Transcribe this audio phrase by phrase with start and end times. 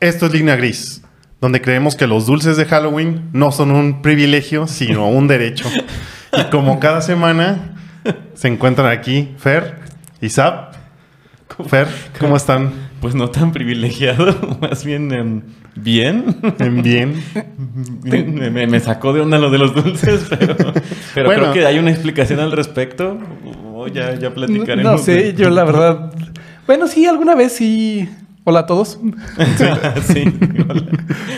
[0.00, 1.02] Esto es Línea Gris,
[1.40, 5.68] donde creemos que los dulces de Halloween no son un privilegio, sino un derecho.
[6.32, 7.74] Y como cada semana
[8.34, 9.74] se encuentran aquí Fer
[10.20, 10.74] y Zap.
[11.66, 12.70] Fer, ¿cómo están?
[13.00, 15.42] Pues no tan privilegiado, más bien em,
[15.74, 16.36] bien.
[16.58, 17.14] En bien.
[18.04, 20.56] me, me- me sacó de onda lo de los dulces, pero,
[21.14, 21.42] pero Bueno.
[21.42, 23.18] creo que hay una explicación al respecto.
[23.74, 24.92] O ya, ya platicaremos.
[24.92, 26.12] no sé, yo la verdad.
[26.66, 28.08] Bueno, sí, alguna vez sí.
[28.44, 28.98] Hola a todos.
[30.06, 30.22] sí,
[30.68, 30.84] hola.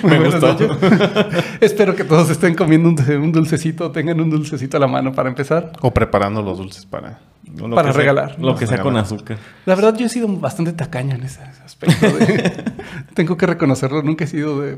[0.04, 0.46] me Buenas gustó.
[0.68, 1.44] noches.
[1.60, 5.72] Espero que todos estén comiendo un, dulcecito, tengan un dulcecito a la mano para empezar.
[5.80, 7.20] O preparando los dulces para...
[7.56, 8.36] Lo Para que sea- regalar.
[8.38, 9.36] Lo que sea con azúcar.
[9.66, 12.06] La verdad, yo he sido bastante tacaño en ese aspecto.
[12.16, 12.64] de-
[13.14, 14.76] Tengo que reconocerlo, nunca he sido de, de,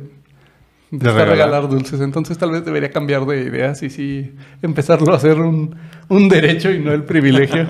[0.90, 1.36] De estar regalar.
[1.36, 2.00] regalar dulces.
[2.00, 5.76] Entonces, tal vez debería cambiar de ideas y sí empezarlo a hacer un,
[6.08, 7.66] un derecho y no el privilegio.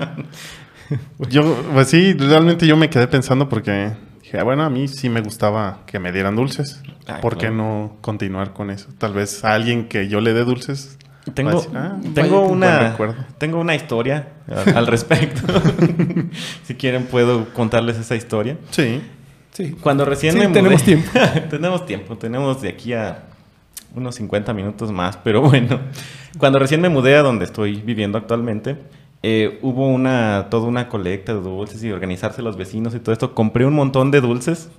[1.29, 3.91] Yo, pues sí, realmente yo me quedé pensando porque
[4.25, 6.81] dije, ah, bueno, a mí sí me gustaba que me dieran dulces.
[7.07, 8.89] Ah, ¿Por qué no continuar con eso?
[8.97, 10.97] Tal vez a alguien que yo le dé dulces.
[11.33, 12.95] Tengo, decir, ah, tengo, una,
[13.39, 15.41] tengo una historia al, al respecto.
[16.63, 18.57] si quieren puedo contarles esa historia.
[18.71, 19.01] Sí.
[19.51, 19.71] Sí.
[19.79, 21.11] Cuando recién Sí, me mudé- tenemos tiempo.
[21.49, 23.23] tenemos tiempo, tenemos de aquí a
[23.95, 25.79] unos 50 minutos más, pero bueno.
[26.37, 28.75] Cuando recién me mudé a donde estoy viviendo actualmente,
[29.27, 33.33] eh, hubo una toda una colecta de dulces y organizarse los vecinos y todo esto.
[33.33, 34.69] Compré un montón de dulces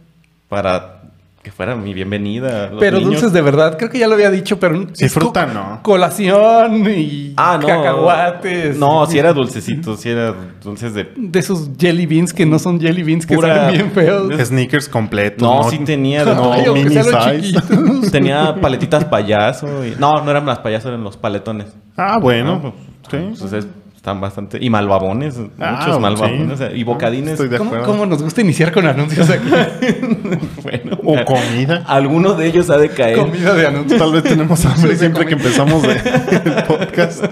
[0.49, 1.03] para
[1.43, 2.67] que fuera mi bienvenida.
[2.67, 3.15] a los Pero niños.
[3.15, 5.81] dulces de verdad, creo que ya lo había dicho, pero Sí, fruta, ¿no?
[5.83, 7.67] Colación y Ah, no.
[7.67, 8.77] cacahuates.
[8.77, 12.81] No, si era dulcecito, si era dulces de De esos jelly beans que no son
[12.81, 14.33] jelly beans, que Pura- saben bien feos.
[14.47, 15.43] Sneakers completos.
[15.43, 16.53] No, sí tenía de no.
[16.53, 17.41] Ay, mini size.
[17.43, 18.11] chiquitos.
[18.13, 19.85] Tenía paletitas payaso.
[19.85, 21.67] y- No, no eran las payasos, eran los paletones.
[21.97, 22.61] Ah, bueno.
[22.63, 22.75] No,
[23.11, 23.17] sí.
[23.17, 23.67] Entonces
[24.07, 24.59] están bastante.
[24.65, 26.01] Y malvabones, Ah, muchos sí.
[26.01, 26.53] malvabones.
[26.53, 27.33] o sea, y bocadines.
[27.33, 29.49] Estoy de ¿Cómo, cómo nos gusta iniciar con anuncios aquí?
[30.63, 31.83] Bueno, O comida.
[31.87, 33.19] alguno de ellos ha de caer.
[33.19, 33.99] Comida de anuncios.
[34.01, 35.93] Tal vez tenemos hambre siempre que empezamos de-
[36.45, 37.25] el podcast.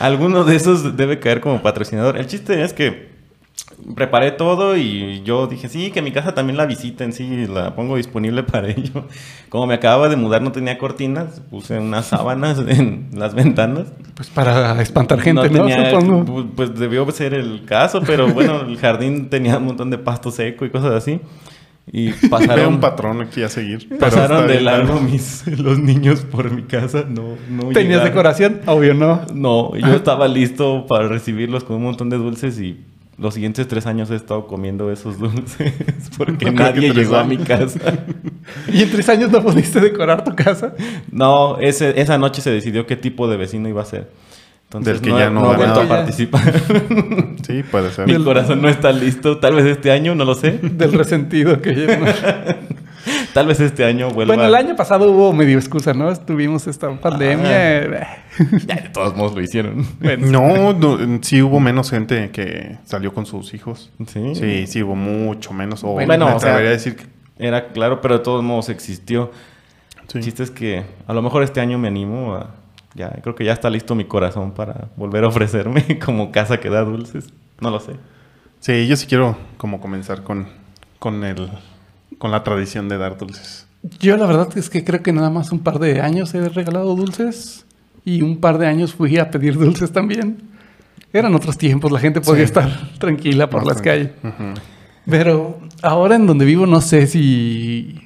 [0.00, 2.16] Alguno de esos debe caer como patrocinador.
[2.18, 3.17] El chiste es que
[3.94, 7.96] preparé todo y yo dije, sí, que mi casa también la visiten, sí, la pongo
[7.96, 9.04] disponible para ello.
[9.48, 13.86] Como me acababa de mudar, no tenía cortinas, puse unas sábanas en las ventanas.
[14.14, 15.66] Pues para espantar gente, ¿no?
[15.66, 16.24] tenía- Supongo.
[16.24, 20.30] pu- Pues debió ser el caso, pero bueno, el jardín tenía un montón de pasto
[20.30, 21.20] seco y cosas así.
[21.90, 23.88] Y Veo un pasaron, patrón aquí a seguir.
[23.98, 25.00] pasaron de largo ¿no?
[25.00, 27.04] mis, los niños por mi casa.
[27.08, 28.04] No, no ¿Tenías llegaron.
[28.04, 28.60] decoración?
[28.66, 29.22] Obvio no.
[29.32, 32.84] No, yo estaba listo para recibirlos con un montón de dulces y
[33.18, 35.74] los siguientes tres años he estado comiendo esos dulces
[36.16, 38.04] porque nadie llegó a mi casa.
[38.72, 40.74] ¿Y en tres años no pudiste decorar tu casa?
[41.10, 44.10] No, ese, esa noche se decidió qué tipo de vecino iba a ser.
[44.64, 46.52] Entonces Del que ya no da vuelto a participar.
[47.46, 48.06] Sí, puede ser.
[48.06, 49.38] Mi corazón no está listo.
[49.38, 50.58] Tal vez este año, no lo sé.
[50.62, 52.04] Del resentido que llevo.
[53.34, 54.34] Tal vez este año vuelva.
[54.34, 56.14] Bueno, el año pasado hubo medio excusa, ¿no?
[56.16, 57.82] Tuvimos esta pandemia.
[57.84, 58.06] eh,
[58.66, 59.86] Ya, de todos modos lo hicieron.
[60.20, 63.90] No, no, sí hubo menos gente que salió con sus hijos.
[64.06, 64.34] Sí.
[64.34, 65.82] Sí, sí hubo mucho menos.
[65.84, 67.06] O Bueno, me o sea, atrevería a decir que
[67.38, 69.30] Era claro, pero de todos modos existió.
[70.08, 70.18] sí.
[70.18, 72.54] El chiste es que a lo mejor este año me animo a...
[72.94, 76.68] Ya, creo que ya está listo mi corazón para volver a ofrecerme como casa que
[76.70, 77.32] da dulces.
[77.60, 77.92] No lo sé.
[78.60, 80.48] Sí, yo sí quiero como comenzar con,
[80.98, 81.48] con el
[82.18, 83.66] con la tradición de dar dulces.
[84.00, 86.94] Yo la verdad es que creo que nada más un par de años he regalado
[86.96, 87.64] dulces
[88.04, 90.38] y un par de años fui a pedir dulces también.
[91.12, 92.44] Eran otros tiempos, la gente podía Sí.
[92.46, 94.10] estar tranquila por las calles.
[94.22, 94.54] Ujú.
[95.08, 98.00] Pero ahora en donde vivo no sé si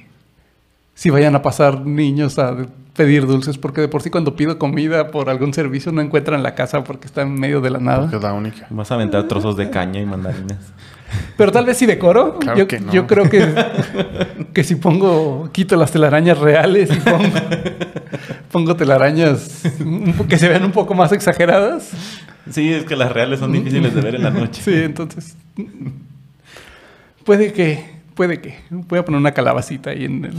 [0.95, 2.55] si vayan a pasar niños a
[2.95, 6.53] pedir dulces porque de por sí cuando pido comida por algún servicio no encuentran la
[6.53, 8.01] casa porque está en medio de la nada.
[8.01, 8.67] Porque es la única.
[8.69, 10.59] Vas a aventar trozos de caña y mandarinas.
[11.37, 12.37] Pero tal vez si decoro.
[12.39, 12.91] Claro yo, que no.
[12.93, 13.47] yo creo que,
[14.53, 17.23] que si pongo, quito las telarañas reales y pongo,
[18.51, 19.61] pongo telarañas
[20.29, 21.89] que se vean un poco más exageradas.
[22.49, 24.61] Sí, es que las reales son difíciles de ver en la noche.
[24.63, 25.35] Sí, entonces.
[27.23, 27.85] Puede que,
[28.15, 28.57] puede que.
[28.69, 30.33] Voy a poner una calabacita ahí en, el-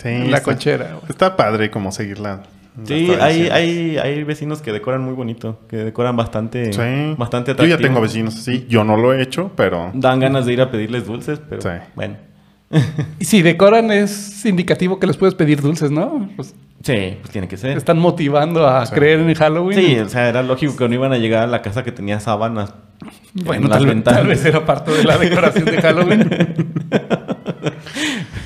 [0.00, 0.98] Sí, en la está- cochera.
[1.08, 2.36] Está padre como seguir la.
[2.36, 2.46] las
[2.84, 7.14] Sí, hay, hay, hay vecinos que decoran muy bonito, que decoran bastante, Sí.
[7.18, 7.78] bastante Yo atractivo.
[7.78, 8.66] ya tengo vecinos así.
[8.68, 9.90] Yo no lo he hecho, pero.
[9.94, 11.68] Dan ganas de ir a pedirles dulces, pero Sí.
[11.94, 12.16] bueno.
[13.18, 16.30] Y si decoran es indicativo que les puedes pedir dulces, ¿no?
[16.36, 17.76] Pues Sí, pues tiene que ser.
[17.76, 18.94] están motivando a Sí.
[18.94, 19.78] creer en Halloween.
[19.78, 22.20] Sí, o sea, era lógico que no iban a llegar a la casa que tenía
[22.20, 22.72] sábanas.
[23.34, 24.20] Bueno, en las tal, vez- ventanas.
[24.20, 26.30] tal vez era parte de la decoración de Halloween.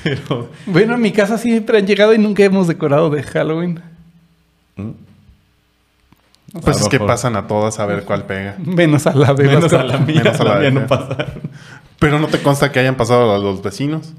[0.03, 0.49] Pero.
[0.65, 3.79] bueno, en mi casa siempre han llegado y nunca hemos decorado de Halloween.
[4.77, 4.91] ¿Mm?
[6.61, 8.55] Pues es que pasan a todas a ver cuál pega.
[8.59, 11.41] Menos a la de Menos a la mía, Menos a la la mía no pasaron.
[11.99, 14.13] Pero no te consta que hayan pasado a los vecinos.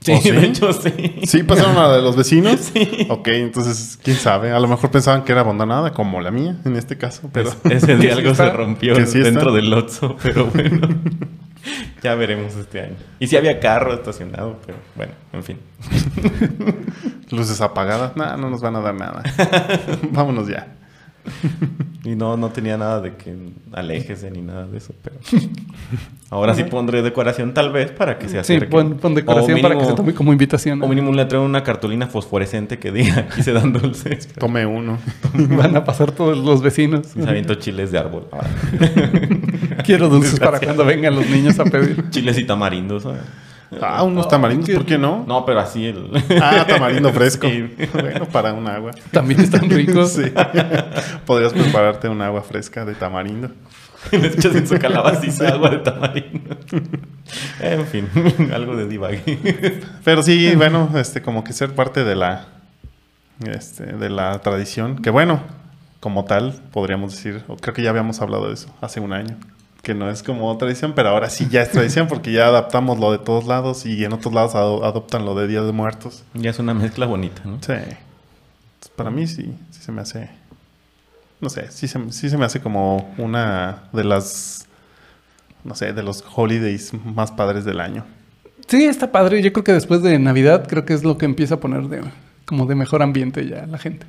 [0.00, 0.30] Sí, ¿Oh, sí?
[0.30, 1.20] de hecho sí.
[1.24, 2.58] ¿Sí pasaron a la de los vecinos?
[2.72, 3.06] Sí.
[3.10, 4.52] Ok, entonces, quién sabe.
[4.52, 7.28] A lo mejor pensaban que era abandonada, como la mía en este caso.
[7.32, 9.18] Pero Es- ese día algo se rompió está.
[9.18, 10.88] dentro del Lotso, pero bueno.
[12.02, 12.96] ya veremos este año.
[13.18, 15.58] Y si había carro estacionado, pero bueno, en fin.
[17.30, 18.16] luces apagadas.
[18.16, 19.22] Nah, no nos van a dar nada.
[20.10, 20.76] Vámonos ya.
[22.02, 23.36] Y no, no tenía nada de que
[23.72, 25.16] aléjese ni nada de eso, pero...
[26.30, 28.68] Ahora sí pondré decoración tal vez para que se Sí, acerque.
[28.68, 30.82] pon, pon decoración para que se tome como invitación.
[30.82, 34.28] O mínimo le traigo una cartulina fosforescente que diga aquí se dan dulces.
[34.38, 34.96] Tome uno.
[35.34, 37.08] Van a pasar todos los vecinos.
[37.16, 38.28] Y se aviento chiles de árbol.
[38.30, 38.48] Ahora,
[39.84, 42.08] Quiero dulces para cuando vengan los niños a pedir.
[42.10, 43.02] chiles y tamarindos.
[43.02, 43.20] ¿sabes?
[43.80, 45.24] Ah, unos tamarindos, ¿por qué no?
[45.26, 46.10] No, pero así el...
[46.42, 47.48] Ah, tamarindo fresco.
[47.48, 47.70] Sí.
[47.92, 48.90] Bueno, para un agua.
[49.12, 50.12] También están ricos.
[50.12, 50.32] Sí.
[51.26, 53.50] Podrías prepararte un agua fresca de tamarindo.
[54.10, 56.56] Le echas en su agua de tamarindo.
[57.60, 58.08] en fin,
[58.52, 59.82] algo de divague.
[60.04, 62.46] Pero sí, bueno, este, como que ser parte de la,
[63.44, 65.00] este, de la tradición.
[65.00, 65.40] Que bueno,
[66.00, 69.36] como tal, podríamos decir, o creo que ya habíamos hablado de eso hace un año.
[69.82, 73.12] Que no es como tradición, pero ahora sí ya es tradición porque ya adaptamos lo
[73.12, 76.22] de todos lados y en otros lados ado- adoptan lo de Día de Muertos.
[76.34, 77.58] Ya es una mezcla bonita, ¿no?
[77.62, 77.72] Sí.
[78.96, 80.28] Para mí sí, sí se me hace.
[81.40, 84.66] No sé, sí se, sí se me hace como una de las.
[85.64, 88.04] No sé, de los holidays más padres del año.
[88.68, 89.42] Sí, está padre.
[89.42, 92.02] Yo creo que después de Navidad, creo que es lo que empieza a poner de,
[92.44, 94.06] como de mejor ambiente ya la gente.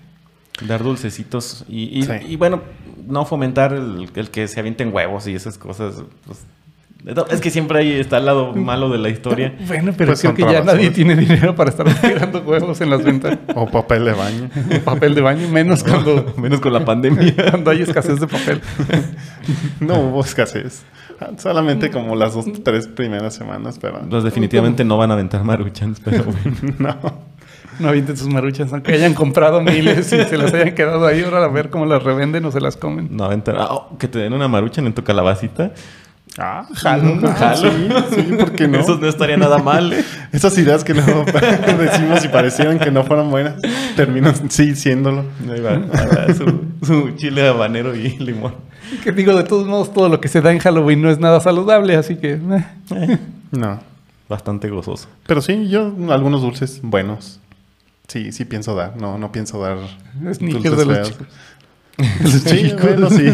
[0.68, 2.12] Dar dulcecitos y, y, Sí.
[2.30, 2.62] y bueno,
[3.08, 6.04] no fomentar el, el que se avienten huevos y esas cosas.
[6.26, 6.46] pues,
[7.32, 9.56] es que siempre ahí está el lado malo de la historia.
[9.68, 13.04] Bueno, pero Pues creo que ya nadie tiene dinero para estar tirando huevos en las
[13.04, 13.40] ventas.
[13.56, 14.50] O papel de baño.
[14.86, 17.34] papel de baño, menos cuando, Menos con la pandemia.
[17.50, 18.62] cuando hay escasez de papel.
[19.80, 20.84] No hubo escasez.
[21.38, 26.00] Solamente como las dos, tres primeras semanas, pero Los definitivamente no van a aventar maruchans,
[26.04, 26.76] pero bueno.
[26.80, 27.31] no.
[27.82, 31.24] No avienten sus maruchas, aunque hayan comprado miles y se las hayan quedado ahí.
[31.24, 33.10] Ahora a ver cómo las revenden o se las comen.
[33.12, 33.56] No aventar.
[33.58, 35.72] ah, oh, que te den una maruchan en tu calabacita.
[36.38, 37.20] Ah, jalo.
[37.28, 37.72] Ah, Jalo.
[37.72, 38.80] Sí, sí, ¿por qué no?
[38.80, 39.92] Eso no estaría nada mal.
[39.92, 40.06] ¿eh?
[40.32, 41.04] Esas ideas que no
[41.78, 43.56] decimos y parecieran que no fueran buenas,
[43.98, 45.26] terminan sí siéndolo.
[45.52, 48.54] Ahí va, ah, su, su chile habanero y limón.
[49.04, 51.40] Que digo, de todos modos, todo lo que se da en Halloween no es nada
[51.42, 52.40] saludable, así que...
[52.96, 53.18] eh.
[53.52, 53.80] No.
[54.30, 55.10] Bastante gozoso.
[55.28, 57.42] Pero sí, yo algunos dulces buenos.
[58.12, 58.98] Sí, sí pienso dar.
[59.00, 59.78] No, no pienso dar
[60.34, 61.28] Sneakers dulces de los chicos.
[62.22, 62.82] Los Sí, chicos.
[62.84, 63.26] bueno, sí.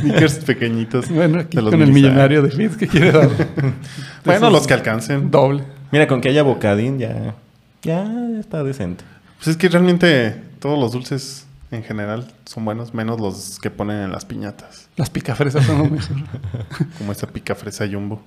[0.00, 1.10] Sneakers pequeñitos.
[1.10, 3.28] Bueno, aquí de los con el millonario de Leeds que quiere dar
[4.24, 5.30] Bueno, los que alcancen.
[5.30, 5.64] doble.
[5.92, 7.34] Mira, con que haya bocadín ya,
[7.82, 8.10] ya
[8.40, 9.04] está decente.
[9.36, 13.98] Pues es que realmente todos los dulces en general son buenos, menos los que ponen
[13.98, 14.88] en las piñatas.
[14.96, 16.16] Las picafresas son lo mejor.
[16.98, 18.22] Como esta pica fresa jumbo.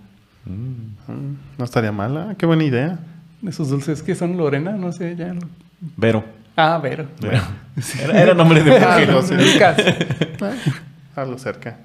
[0.45, 2.35] Mm, no estaría mala.
[2.37, 2.99] Qué buena idea.
[3.47, 5.33] Esos dulces que son Lorena, no sé, ya.
[5.81, 6.25] Vero.
[6.55, 7.07] Ah, Vero.
[7.21, 7.41] Vero.
[8.03, 9.23] Era, era nombre de Ah, mujer.
[9.23, 9.57] sé.
[9.59, 9.83] Casi.
[11.15, 11.77] Algo cerca.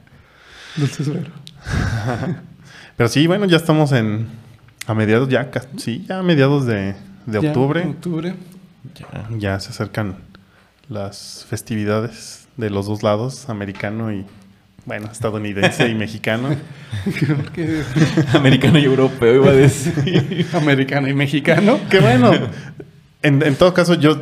[0.76, 1.30] Dulces Vero.
[2.96, 4.26] Pero sí, bueno, ya estamos en...
[4.86, 6.94] A mediados ya, sí, ya a mediados de,
[7.26, 7.80] de Ya, octubre.
[7.86, 8.34] octubre.
[8.94, 9.28] Ya.
[9.38, 10.16] Ya se acercan
[10.90, 14.26] las festividades de los dos lados, americano y,
[14.84, 16.50] bueno, estadounidense y mexicano.
[18.34, 20.46] Americano y europeo iba a decir.
[20.52, 21.78] americano y mexicano.
[21.90, 22.32] Que bueno,
[23.24, 24.16] en, en todo caso yo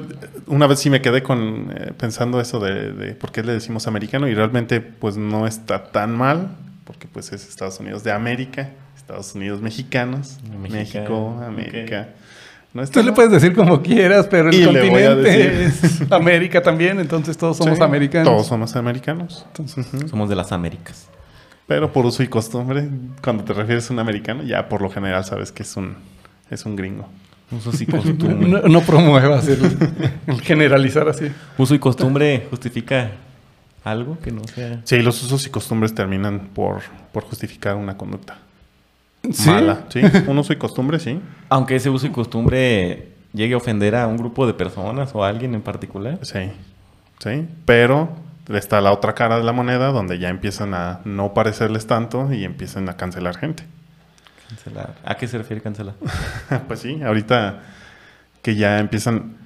[0.46, 3.86] una vez sí me quedé con eh, pensando eso de, de por qué le decimos
[3.86, 6.48] americano y realmente pues no está tan mal,
[6.84, 12.08] porque pues es Estados Unidos de América, Estados Unidos mexicanos, Mexicano, México, América.
[12.74, 15.64] No está Tú le puedes decir como quieras, pero el Y le voy a continente
[15.66, 18.32] es América también, entonces todos somos Sí, americanos.
[18.32, 19.46] Todos somos americanos.
[19.58, 20.08] Ujú.
[20.08, 21.08] Somos de las Américas.
[21.66, 22.88] Pero por uso y costumbre,
[23.22, 25.96] cuando te refieres a un americano, ya por lo general sabes que es un,
[26.50, 27.08] es un gringo.
[27.56, 28.48] Usos y costumbre.
[28.48, 29.60] No, no promuevas el,
[30.26, 31.30] el generalizar así.
[31.58, 33.12] Uso y costumbre justifica
[33.84, 34.80] algo que no sea.
[34.84, 36.82] Sí, los usos y costumbres terminan por,
[37.12, 38.38] por justificar una conducta
[39.30, 39.50] ¿Sí?
[39.50, 39.84] mala.
[39.88, 41.20] Sí, un uso y costumbre, sí.
[41.48, 45.28] Aunque ese uso y costumbre llegue a ofender a un grupo de personas o a
[45.28, 46.18] alguien en particular.
[46.22, 46.50] Sí,
[47.18, 47.46] sí.
[47.64, 48.10] Pero
[48.48, 52.44] está la otra cara de la moneda donde ya empiezan a no parecerles tanto y
[52.44, 53.64] empiezan a cancelar gente.
[54.54, 54.94] Cancelar.
[55.04, 55.94] ¿A qué se refiere cancelar?
[56.68, 57.60] pues sí, ahorita
[58.42, 59.36] que ya empiezan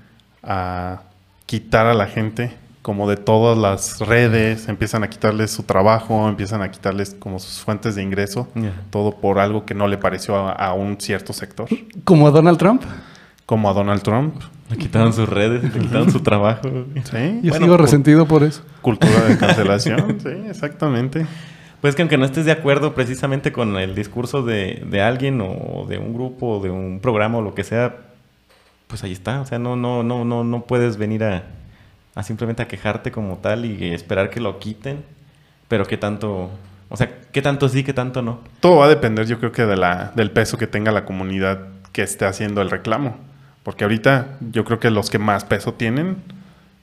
[0.42, 1.02] a
[1.46, 6.62] quitar a la gente como de todas las redes, empiezan a quitarles su trabajo, empiezan
[6.62, 8.48] a quitarles como sus fuentes de ingreso,
[8.90, 11.68] todo por algo que no le pareció a, a un cierto sector,
[12.04, 12.82] Como a Donald Trump.
[13.44, 14.36] como a Donald Trump.
[14.70, 16.62] Le quitaron sus redes, le quitaron su trabajo.
[17.04, 18.62] Sí, Yo bueno, sigo resentido por eso.
[18.82, 21.26] cultura de cancelación, sí, exactamente.
[21.80, 25.86] Pues que aunque no estés de acuerdo precisamente con el discurso de, de alguien o
[25.88, 27.96] de un grupo o de un programa o lo que sea,
[28.86, 29.40] pues ahí está.
[29.40, 31.44] O sea, no, no, no, no, no puedes venir a,
[32.14, 35.04] a simplemente a quejarte como tal y esperar que lo quiten.
[35.68, 36.50] Pero qué tanto,
[36.88, 38.40] o sea, qué tanto sí, qué tanto no.
[38.60, 41.68] Todo va a depender, yo creo que de la, del peso que tenga la comunidad
[41.92, 43.16] que esté haciendo el reclamo.
[43.62, 46.18] Porque ahorita yo creo que los que más peso tienen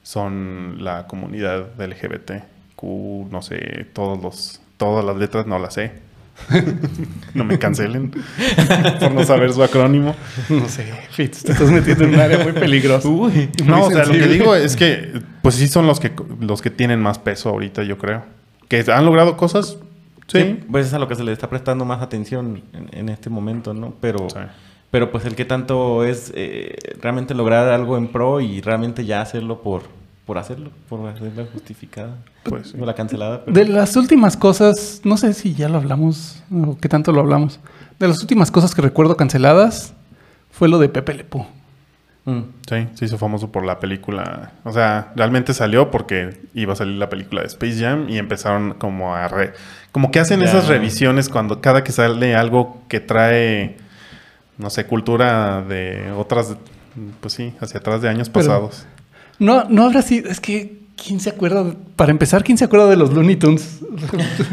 [0.03, 2.43] son la comunidad LGBT.
[2.75, 5.91] Q, no sé, todos los, todas las letras no las sé.
[7.35, 8.09] no me cancelen
[8.99, 10.15] por no saber su acrónimo.
[10.49, 13.07] No sé, Fitz, te estás metiendo en un área muy peligrosa.
[13.07, 16.61] Uy, No, o sea, lo que digo es que, pues sí son los que, los
[16.61, 18.23] que tienen más peso ahorita, yo creo.
[18.67, 19.77] Que han logrado cosas,
[20.27, 20.39] sí.
[20.41, 23.29] Sí, pues es a lo que se le está prestando más atención en, en este
[23.29, 23.93] momento, ¿no?
[24.01, 24.39] Pero, Sí.
[24.89, 29.21] pero pues el que tanto es eh, realmente lograr algo en pro y realmente ya
[29.21, 29.83] hacerlo por,
[30.25, 32.15] por hacerlo, por hacerla justificada.
[32.43, 33.43] Pues la cancelada.
[33.45, 37.19] pero- De las últimas cosas, no sé si ya lo hablamos o qué tanto lo
[37.21, 37.59] hablamos.
[37.99, 39.93] De las últimas cosas que recuerdo canceladas
[40.51, 41.45] fue lo de Pepe Lepú.
[42.25, 42.39] Mm.
[42.69, 44.53] Sí, se hizo famoso por la película.
[44.63, 48.75] O sea, realmente salió porque iba a salir la película de Space Jam y empezaron
[48.75, 49.27] como a...
[49.27, 49.51] re-
[49.91, 53.75] como que hacen esas revisiones cuando cada que sale algo que trae,
[54.57, 56.55] no sé, cultura de otras,
[57.19, 58.85] pues sí, hacia atrás de años Pero- pasados.
[59.43, 61.65] No, no habrá sido, es que, ¿quién se acuerda?
[61.95, 63.79] para empezar, ¿quién se acuerda de los Looney Tunes?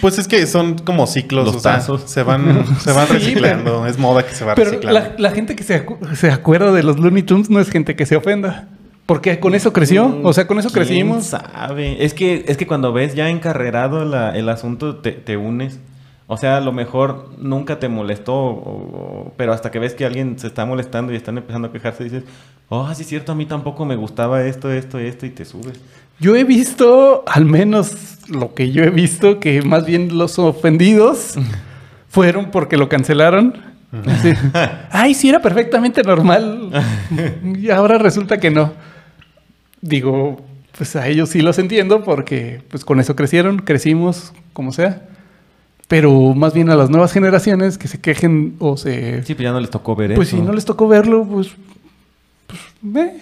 [0.00, 3.86] Pues es que son como ciclos, Los o sea, se van, se van Sí, reciclando.
[3.86, 5.00] Es moda que se va Pero reciclando.
[5.00, 7.96] la, la gente que se, acu- se acuerda de los Looney Tunes no es gente
[7.96, 8.68] que se ofenda.
[9.06, 11.26] Porque con eso creció, o sea, con eso ¿Quién crecimos.
[11.26, 12.04] sabe?
[12.04, 15.78] Es que, es que cuando ves ya encarrerado la- el asunto, te, te unes.
[16.28, 18.50] O sea, a lo mejor nunca te molestó, o-
[19.28, 22.02] o- pero hasta que ves que alguien se está molestando y están empezando a quejarse,
[22.04, 22.24] dices,
[22.68, 25.80] oh, sí es cierto, a mí tampoco me gustaba esto, esto, esto, y te subes.
[26.18, 31.34] Yo he visto, al menos lo que yo he visto, que más bien los ofendidos
[32.08, 33.54] fueron porque lo cancelaron.
[34.06, 34.32] Así,
[34.90, 36.70] Ay, sí, era perfectamente normal.
[37.56, 38.72] Y ahora resulta que no.
[39.80, 40.44] Digo,
[40.76, 45.02] pues a ellos sí los entiendo porque pues con eso crecieron, crecimos, como sea.
[45.88, 49.22] Pero más bien a las nuevas generaciones que se quejen o se...
[49.22, 50.36] Sí, pues ya no les tocó ver pues eso.
[50.38, 51.50] si no les tocó verlo, pues...
[52.48, 53.20] pues eh.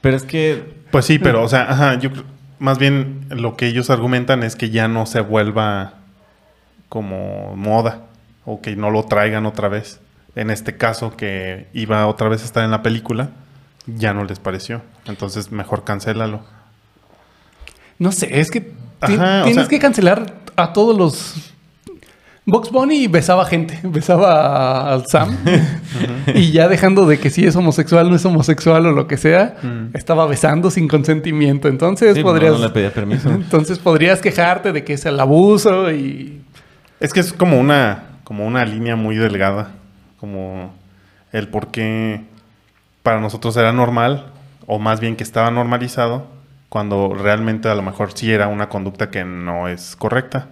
[0.00, 2.24] Pero es que Pues sí, pero, o sea, ajá, yo creo-
[2.58, 5.94] más bien lo que ellos argumentan es que ya no se vuelva
[6.88, 8.02] como moda
[8.44, 10.00] o que no lo traigan otra vez.
[10.36, 13.30] En este caso, que iba otra vez a estar en la película,
[13.86, 14.82] ya no les pareció.
[15.06, 16.40] Entonces, mejor cancélalo.
[17.98, 21.52] No sé, es que Ajá, o tienes sea- que cancelar a todos los.
[22.50, 25.36] Box Bunny besaba gente, besaba al Sam
[26.34, 29.56] y ya dejando de que si es homosexual, no es homosexual o lo que sea,
[29.94, 31.68] estaba besando sin consentimiento.
[31.68, 33.30] Entonces sí, podrías, no, no le pedía permiso.
[33.30, 36.42] entonces podrías quejarte de que es el abuso y
[36.98, 39.72] Es que es como una, como una línea muy delgada.
[40.18, 40.74] Como
[41.32, 42.22] el por qué
[43.02, 44.26] para nosotros era normal,
[44.66, 46.26] o más bien que estaba normalizado,
[46.68, 50.48] cuando realmente a lo mejor sí era una conducta que no es correcta.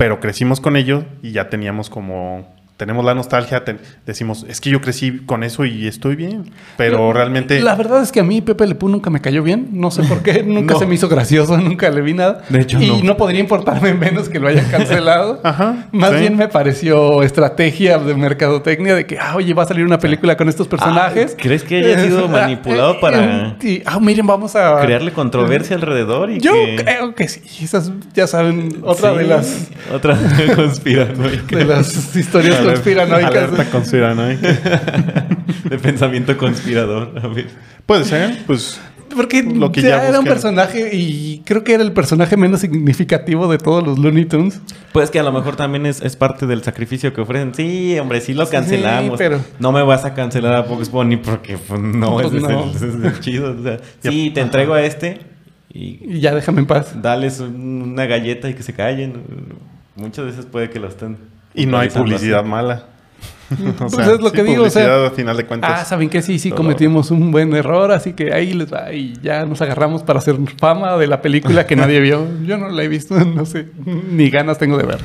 [0.00, 2.48] Pero crecimos con ello y ya teníamos como...
[2.80, 3.62] Tenemos la nostalgia,
[4.06, 6.50] decimos, es que yo crecí con eso y estoy bien.
[6.78, 7.60] Pero realmente...
[7.60, 9.68] La verdad es que a mí Pepe Le Pew nunca me cayó bien.
[9.72, 10.42] No sé por qué.
[10.46, 10.80] Nunca No.
[10.80, 11.58] se me hizo gracioso.
[11.58, 12.40] Nunca le vi nada.
[12.48, 13.02] De hecho, y no.
[13.02, 13.16] no.
[13.18, 15.40] podría importarme menos que lo hayan cancelado.
[15.44, 16.20] Ajá, Más sí.
[16.20, 20.38] bien me pareció estrategia de mercadotecnia de que, ah, oye, va a salir una película
[20.38, 21.34] con estos personajes.
[21.34, 24.80] Ah, ¿crees que haya sido manipulado para Y, ah, miren, vamos a...
[24.80, 26.76] crearle controversia alrededor y Yo que...
[26.82, 27.42] creo que sí.
[27.62, 29.68] Esas, ya saben, otra Sí, de las...
[29.92, 30.16] Otra
[30.56, 31.56] conspiranoica.
[31.58, 33.30] De las historias conspiranoicas.
[33.36, 34.48] alerta conspiranoica.
[35.70, 37.12] de pensamiento conspirador.
[37.22, 37.48] A ver.
[37.86, 38.80] Puede ser, pues...
[39.14, 42.60] Porque Lo que ya, ya era un personaje y creo que era el personaje menos
[42.60, 44.60] significativo de todos los Looney Tunes.
[44.92, 47.52] Pues que a lo mejor también es, es parte del sacrificio que ofrecen.
[47.52, 49.18] Sí, hombre, sí lo Sí, cancelamos.
[49.18, 52.42] pero- No me vas a cancelar a Bugs Bunny porque pues, no, Pues ese es
[52.44, 52.64] no.
[52.70, 53.56] es el chido.
[53.58, 55.18] O sea, sí, te entrego a este
[55.74, 56.92] y Y ya déjame en paz.
[57.02, 59.14] dales un- una galleta y que se callen.
[59.96, 61.16] Muchas veces puede que lo estén.
[61.54, 62.84] Y no hay publicidad mala.
[63.50, 65.70] O Pues es lo sí, que digo, o sea- publicidad a final de cuentas.
[65.74, 66.58] Ah, saben que sí, sí Todo.
[66.58, 70.36] cometimos un buen error, así que ahí les va y ya nos agarramos para hacer
[70.60, 72.28] fama de la película que nadie vio.
[72.44, 73.66] Yo no la he visto, no sé,
[74.12, 74.98] ni ganas tengo de ver.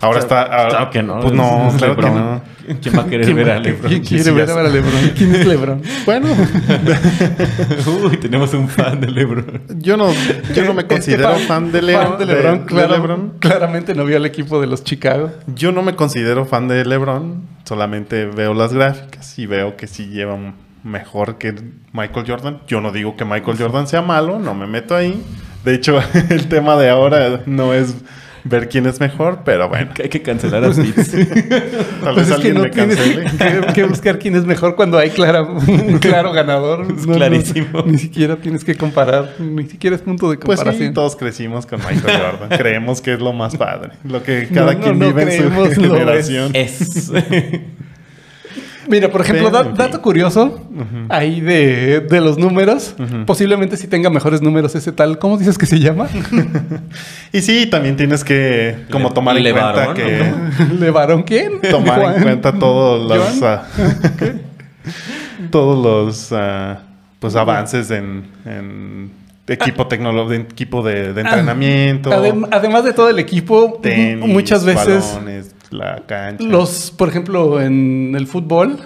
[0.00, 0.42] Ahora está.
[0.42, 1.20] ahora- Claro que no.
[1.20, 2.16] Pues no, es claro que LeBron.
[2.24, 2.54] no.
[2.80, 3.88] ¿Quién va a querer ¿Quién, ver a LeBron?
[3.90, 4.92] quién quiere ver a LeBron?
[5.16, 5.82] ¿Quién es LeBron?
[6.06, 6.28] Bueno,
[8.04, 9.62] Uy, tenemos un fan de LeBron.
[9.78, 10.10] yo no,
[10.54, 13.32] yo no me Este considero fan de, Leo- fan de LeBron, de- claro- de LeBron.
[13.38, 15.30] Claramente no vio al equipo de los Chicago.
[15.54, 17.42] Yo no me considero fan de LeBron.
[17.64, 21.54] Solamente veo las gráficas y veo que sí llevan mejor que
[21.92, 22.60] Michael Jordan.
[22.66, 25.22] Yo no digo que Michael Jordan sea malo, no me meto ahí.
[25.64, 25.98] De hecho,
[26.30, 27.94] el tema de ahora no es
[28.44, 29.90] ver quién es mejor, pero bueno.
[29.94, 31.10] Que hay que cancelar a Fitz.
[32.02, 33.64] Tal Pues vez es que alguien no me tienes cancele.
[33.66, 36.86] que, que buscar quién es mejor cuando hay clara, un claro ganador.
[36.96, 37.82] Es clarísimo.
[37.86, 40.88] ni siquiera tienes que comparar, ni siquiera es punto de Pues comparación.
[40.88, 42.58] sí, todos crecimos con Michael Jordan.
[42.58, 43.92] Creemos que es lo más padre.
[44.04, 46.50] Lo que No, cada no, quien no vive en su generación.
[46.54, 47.10] es.
[48.88, 50.60] Mira, por ejemplo, da- dato curioso
[51.08, 52.94] ahí de, de los números.
[53.26, 55.18] Posiblemente si tenga mejores números ese tal.
[55.18, 56.08] ¿Cómo dices que se llama?
[57.32, 60.22] Y sí, también tienes que como Le- tomar en cuenta que
[60.68, 60.74] ¿no?
[60.80, 61.60] ¿Levaron quién?
[61.68, 62.16] tomar Juan.
[62.16, 63.66] en cuenta todos los ah,
[65.50, 66.80] todos los ah,
[67.18, 69.10] pues avances en, en
[69.46, 74.64] equipo tecnológico, de equipo de, de entrenamiento, Adem- además de todo el equipo, tenis, muchas
[74.64, 76.44] veces balones, la cancha.
[76.44, 78.78] los, por ejemplo, en el fútbol,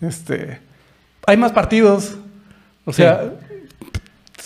[0.00, 0.60] este,
[1.26, 2.16] hay más partidos.
[2.84, 3.32] O sea,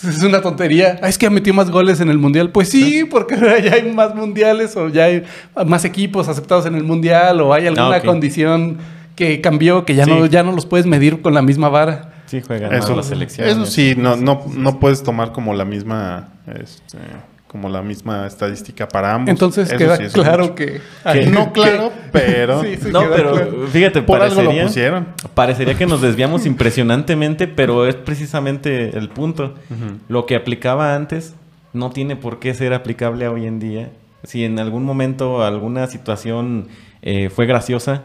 [0.03, 0.99] es una tontería.
[1.03, 2.49] Ah, es que metió más goles en el mundial.
[2.51, 5.23] Pues sí, porque ya hay más mundiales o ya hay
[5.65, 8.77] más equipos aceptados en el mundial o hay alguna Ah, condición
[9.15, 12.13] que cambió que ya no ya no los puedes medir con la misma vara.
[12.25, 13.53] Sí, juegan más Eso, las selecciones.
[13.53, 16.97] eso sí, no, no, no puedes tomar como la misma este,
[17.51, 19.29] como la misma estadística para ambos.
[19.29, 20.55] Entonces Eso queda sí es claro mucho.
[20.55, 20.79] que,
[21.11, 23.67] Que no claro, pero Sí, sí, No, pero claro.
[23.67, 25.07] fíjate, por algo lo parecería, pusieron.
[25.33, 29.55] parecería que nos desviamos impresionantemente, pero es precisamente el punto.
[30.07, 31.35] Lo que aplicaba antes
[31.73, 33.89] no tiene por qué ser aplicable hoy en día.
[34.23, 36.69] Si en algún momento alguna situación
[37.01, 38.03] eh, fue graciosa,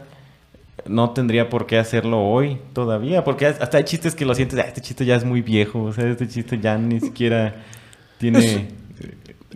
[0.87, 4.67] no tendría por qué hacerlo hoy todavía, porque hasta hay chistes que lo sientes, "Ah,
[4.67, 7.55] este chiste ya es muy viejo, o sea, este chiste ya ni siquiera
[8.17, 8.39] tiene...
[8.39, 8.59] Es-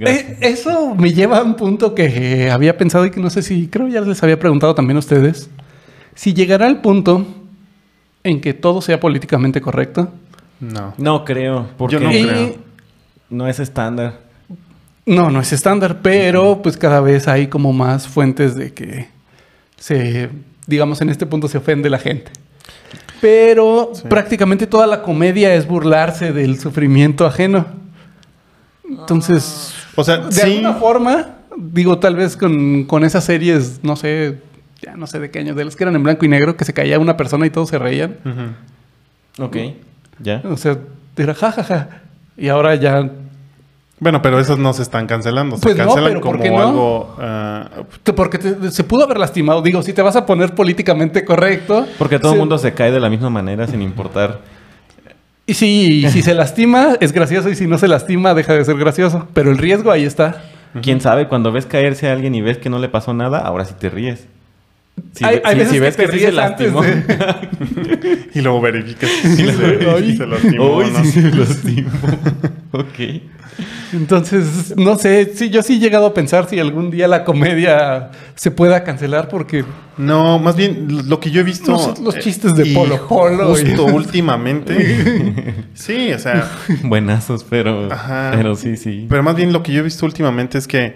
[0.01, 0.29] eh, gracia".
[0.31, 2.05] Eh, eso me lleva a un punto que
[2.45, 4.99] eh, había pensado y que no sé si, creo ya les había preguntado también a
[4.99, 5.49] ustedes.
[6.15, 7.25] Si llegará el punto
[8.23, 10.09] en que todo sea políticamente correcto.
[10.59, 10.93] No.
[10.97, 12.55] No creo, porque Yo no y- creo.
[13.29, 14.19] no es estándar.
[15.05, 19.07] No, no es estándar, pero pues cada vez hay como más fuentes de que
[19.77, 20.29] se,
[20.67, 22.31] digamos, en este punto se ofende la gente.
[23.19, 24.03] Pero Sí.
[24.07, 27.65] prácticamente toda la comedia es burlarse del sufrimiento ajeno.
[28.87, 30.41] Entonces, O sea, de sí.
[30.41, 34.39] alguna forma, digo, tal vez con, con esas series, no sé,
[34.81, 36.65] ya no sé de qué año, de las que eran en blanco y negro, que
[36.65, 38.15] se caía una persona y todos se reían.
[38.25, 39.45] Ujú.
[39.45, 39.57] Ok,
[40.19, 40.41] ya.
[40.45, 40.77] O sea,
[41.17, 41.89] era jajaja.
[42.37, 43.09] Y ahora ya
[43.99, 45.57] Bueno, pero esos no se están cancelando.
[45.57, 46.67] Se Pues no, cancelan pero ¿por como no?
[46.67, 47.15] algo.
[48.03, 49.61] Te- Porque te- se pudo haber lastimado.
[49.61, 51.85] Digo, si te vas a poner políticamente correcto.
[51.99, 54.39] Porque todo el se- mundo se cae de la misma manera sin importar.
[55.51, 57.49] Y si, si se lastima, es gracioso.
[57.49, 59.27] Y si no se lastima, deja de ser gracioso.
[59.33, 60.43] Pero el riesgo ahí está.
[60.81, 63.65] Quién sabe, cuando ves caerse a alguien y ves que no le pasó nada, ahora
[63.65, 64.29] sí te ríes.
[65.13, 66.81] Si, Hay- ve- hay si- veces si ves que que, te sí se lastimó.
[66.81, 71.03] de- y luego verificas si se, se lastimó o Uy, no.
[71.03, 71.89] sí se lastimó.
[72.71, 73.21] ok.
[73.93, 75.33] Entonces, no sé.
[75.35, 79.27] Sí, yo sí he llegado a pensar si algún día la comedia se pueda cancelar.
[79.27, 79.65] Porque
[79.97, 81.71] No, más bien lo que yo he visto.
[81.73, 85.65] Los- los eh, chistes de y Polo Polo y- Justo últimamente.
[85.73, 86.49] sí, o sea.
[86.83, 88.31] Buenazos, pero, Ajá.
[88.33, 89.05] pero sí, sí.
[89.09, 90.95] Pero más bien lo que yo he visto últimamente es que.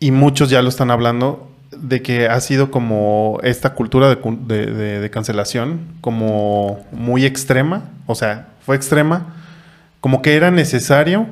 [0.00, 1.48] Y muchos ya lo están hablando.
[1.78, 5.80] De que ha sido como esta cultura de, de- de- de cancelación.
[6.00, 7.84] Como muy extrema.
[8.06, 9.34] O sea, fue extrema.
[10.00, 11.26] Como que era necesario.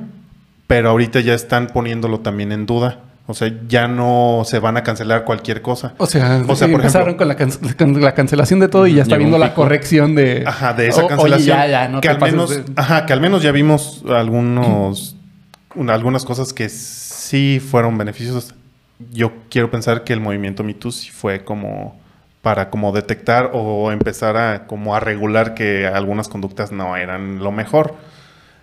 [0.67, 2.99] Pero ahorita ya están poniéndolo también en duda.
[3.25, 5.93] O sea, ya no se van a cancelar cualquier cosa.
[5.97, 8.85] O sea, O sea, por empezaron ejemplo- con la, can- con la cancelación de todo
[8.87, 10.43] y ya está viendo la corrección de...
[10.45, 11.57] Ajá, de esa O- cancelación.
[11.57, 15.15] Oye, ya, ya, no que al menos, ajá, que al menos ya vimos algunos,
[15.75, 18.53] una- algunas cosas que sí fueron beneficios.
[18.99, 21.99] Yo quiero pensar que el movimiento Me Too sí fue como
[22.41, 27.51] para como detectar o empezar a como a regular que algunas conductas no eran lo
[27.51, 27.95] mejor.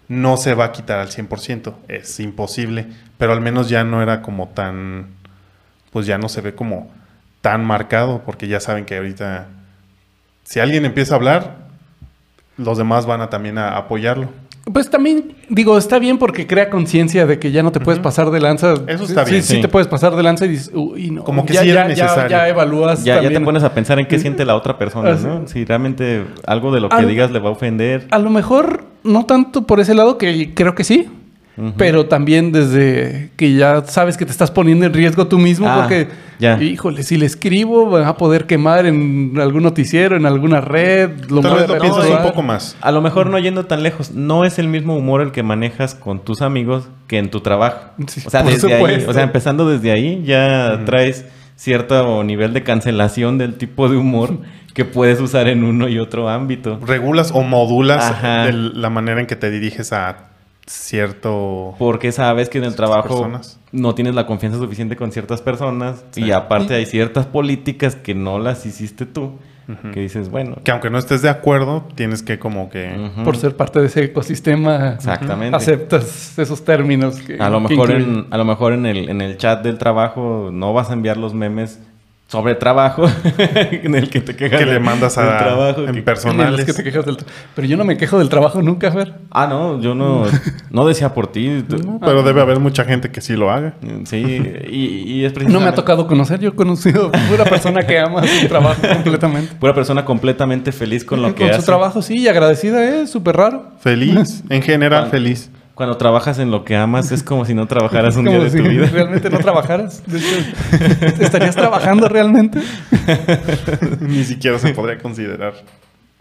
[0.06, 4.22] No se va a quitar al 100%, es imposible, pero al menos ya no era
[4.22, 5.06] como tan,
[5.92, 6.90] pues ya no se ve como
[7.40, 9.46] tan marcado, porque ya saben que ahorita,
[10.44, 11.56] si alguien empieza a hablar,
[12.56, 14.28] los demás van a también a apoyarlo.
[14.72, 18.30] Pues también, digo, está bien porque crea conciencia de que ya no te puedes pasar
[18.30, 18.74] de lanza.
[18.86, 19.60] Eso está Sí, bien, Sí, sí.
[19.62, 21.24] te puedes pasar de lanza y dices, uy, no.
[21.24, 22.30] Como que ya, sí era ya- ya- necesario.
[22.30, 25.14] Ya, evalúas Ya, ya te pones a pensar en qué siente la otra persona.
[25.14, 25.48] ¿no?
[25.48, 28.06] Si realmente algo de lo que digas le va a ofender.
[28.10, 31.08] A lo mejor no tanto por ese lado, que creo que sí.
[31.76, 35.80] Pero también desde que ya sabes que te estás poniendo en riesgo tú mismo, Ah,
[35.80, 36.60] porque, ya.
[36.62, 41.10] híjole, si le escribo, van a poder quemar en algún noticiero, en alguna red.
[41.28, 42.22] Lo Tal vez a lo piensas retuitear.
[42.22, 42.76] un poco más.
[42.80, 45.94] A lo mejor no yendo tan lejos, no es el mismo humor el que manejas
[45.94, 47.78] con tus amigos que en tu trabajo.
[48.06, 49.10] Sí, o sea, por desde ahí, supuesto.
[49.10, 51.24] o sea, empezando desde ahí ya traes
[51.56, 54.38] cierto nivel de cancelación del tipo de humor
[54.72, 56.78] que puedes usar en uno y otro ámbito.
[56.86, 58.14] Regulas o modulas
[58.48, 60.29] el- la manera en que te diriges a
[60.72, 61.74] cierto...
[61.78, 63.58] Porque sabes que en el trabajo personas.
[63.72, 66.24] no tienes la confianza suficiente con ciertas personas Sí.
[66.24, 69.32] y aparte hay ciertas políticas que no las hiciste tú,
[69.92, 72.92] que dices, bueno, Que aunque no estés de acuerdo, tienes que como que...
[73.24, 75.56] Por ser parte de ese ecosistema, Exactamente.
[75.56, 77.20] aceptas esos términos.
[77.20, 80.50] Que, A lo mejor, en, a lo mejor en, el, en el chat del trabajo
[80.52, 81.78] no vas a enviar los memes
[82.30, 83.06] sobre trabajo
[83.38, 85.84] en el que te quejas Que le de- mandas a- trabajo.
[85.84, 86.64] en que- personales.
[86.66, 87.16] que te quejas del
[87.56, 89.14] Pero yo no me quejo del trabajo nunca, Fer.
[89.32, 90.22] Ah, no, yo no,
[90.70, 91.64] no decía por ti.
[91.84, 93.74] No, pero debe haber mucha gente que sí lo haga.
[94.04, 94.18] Sí,
[94.70, 94.76] y,
[95.12, 95.58] y es No precisamente...
[95.64, 96.38] me ha tocado conocer.
[96.38, 99.54] Yo he conocido pura persona que ama su trabajo completamente.
[99.56, 101.60] Pura persona completamente feliz con lo que Con hace.
[101.60, 103.70] su trabajo, sí, y agradecida es súper raro.
[103.80, 105.50] Feliz, en general Cuando- feliz.
[105.80, 108.50] Cuando trabajas en lo que amas es como si no trabajaras un Como día de
[108.50, 108.84] si tu vida.
[108.92, 110.02] realmente no trabajaras.
[110.06, 112.60] De hecho, ¿Estarías trabajando realmente?
[114.02, 115.54] Ni siquiera se podría considerar.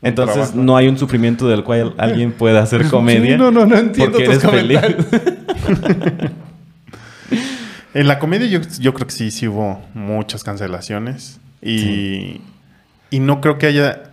[0.02, 0.58] Entonces trabajo.
[0.62, 3.34] no hay un sufrimiento del cual alguien pueda hacer comedia.
[3.34, 4.80] Sí, no, no, no entiendo porque tus eres feliz.
[7.94, 11.42] En la comedia yo, yo creo que sí, sí hubo muchas cancelaciones.
[11.62, 12.40] Y,
[13.10, 14.04] y no creo que haya...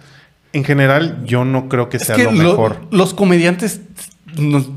[0.53, 2.81] En general, yo no creo que Es sea que lo lo- mejor.
[2.91, 3.81] los comediantes
[4.37, 4.71] nos-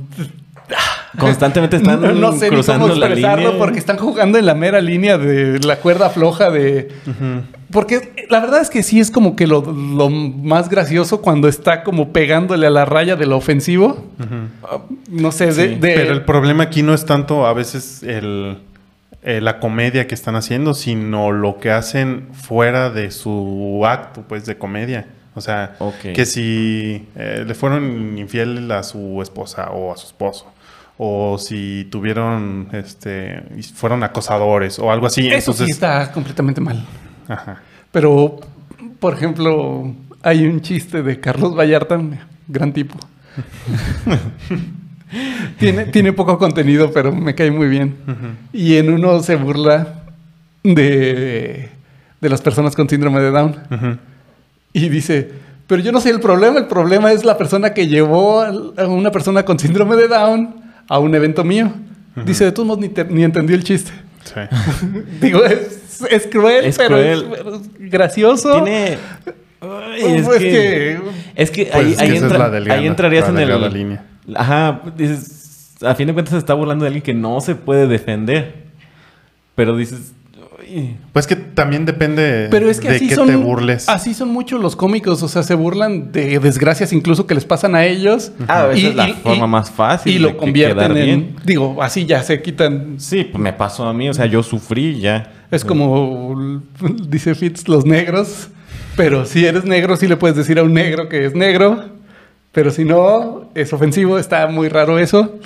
[1.18, 3.58] Constantemente están no, no sé ni cruzando cómo la expresarlo línea.
[3.58, 6.90] porque están jugando en la mera línea de la cuerda floja de...
[7.72, 11.84] Porque la verdad es que sí es como que lo, lo más gracioso cuando está
[11.84, 14.06] como pegándole a la raya de lo ofensivo.
[15.10, 15.52] No sé, de...
[15.54, 18.58] Sí, de- Pero el problema aquí no es tanto a veces el,
[19.24, 24.46] eh, la comedia que están haciendo, sino lo que hacen fuera de su acto, pues,
[24.46, 25.08] de comedia.
[25.36, 25.76] O sea,
[26.14, 30.48] que si eh, le fueron infieles a su esposa o a su esposo,
[31.02, 33.42] o si tuvieron, este,
[33.74, 35.28] fueron acosadores o algo así.
[35.28, 36.86] Eso Entonces, sí está completamente mal.
[37.30, 37.62] ajá.
[37.90, 38.42] Pero,
[39.00, 41.98] por ejemplo, hay un chiste de Carlos Vallarta,
[42.50, 43.00] gran tipo.
[45.58, 47.96] tiene, tiene poco contenido, pero me cae muy bien.
[48.52, 50.04] Y en uno se burla
[50.64, 51.70] de,
[52.20, 54.00] de las personas con síndrome de Down.
[54.74, 55.32] Y dice,
[55.66, 59.12] pero yo no soy el problema, el problema es la persona que llevó a una
[59.12, 61.72] persona con síndrome de Down a un evento mío.
[62.26, 63.92] Dice, de todos modos, ni, te- ni entendió el chiste.
[64.26, 64.42] Sí.
[65.22, 67.20] Digo, es, es cruel, Es pero, cruel.
[67.20, 68.64] Es, pero es gracioso.
[68.64, 68.98] Tiene...
[69.62, 71.00] Ay, Pues es, es que, que-
[71.36, 73.74] es que Pues ahí, ahí esa es entra- la delgada- ahí entrarías la en el...
[73.74, 74.06] línea.
[74.36, 77.88] Ajá, dices, a fin de cuentas se está burlando de alguien que no se puede
[77.88, 78.56] defender.
[79.56, 80.14] Pero dices...
[81.14, 83.90] Pues que también depende Pero es que de así qué son, te burles.
[83.90, 87.76] así son muchos los cómicos, o sea, se burlan de desgracias incluso que les pasan
[87.76, 88.32] a ellos.
[88.48, 90.92] Ah, esa Y- es la y- forma y- más fácil Y de lo que convierten
[90.98, 91.36] en, bien.
[91.46, 92.96] digo, así ya se quitan.
[92.98, 95.32] Sí, pues me pasó a mí, o sea, yo sufrí ya.
[95.52, 96.62] Es como
[97.08, 98.50] dice Fitz, los negros.
[98.96, 101.86] Pero si eres negro, sí le puedes decir a un negro que es negro.
[102.52, 105.38] Pero si no, es ofensivo, está muy raro eso.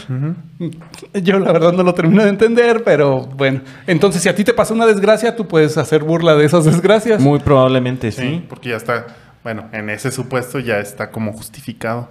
[1.13, 3.59] Yo la verdad no lo termino de entender, pero bueno.
[3.87, 7.21] Entonces, si a ti te pasa una desgracia, tú puedes hacer burla de esas desgracias.
[7.21, 8.45] Muy probablemente Sí, sí.
[8.47, 9.07] porque ya está,
[9.43, 12.09] bueno, en ese supuesto ya está como justificado.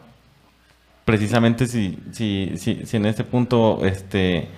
[1.07, 4.48] Precisamente si, si, si, si en este punto este,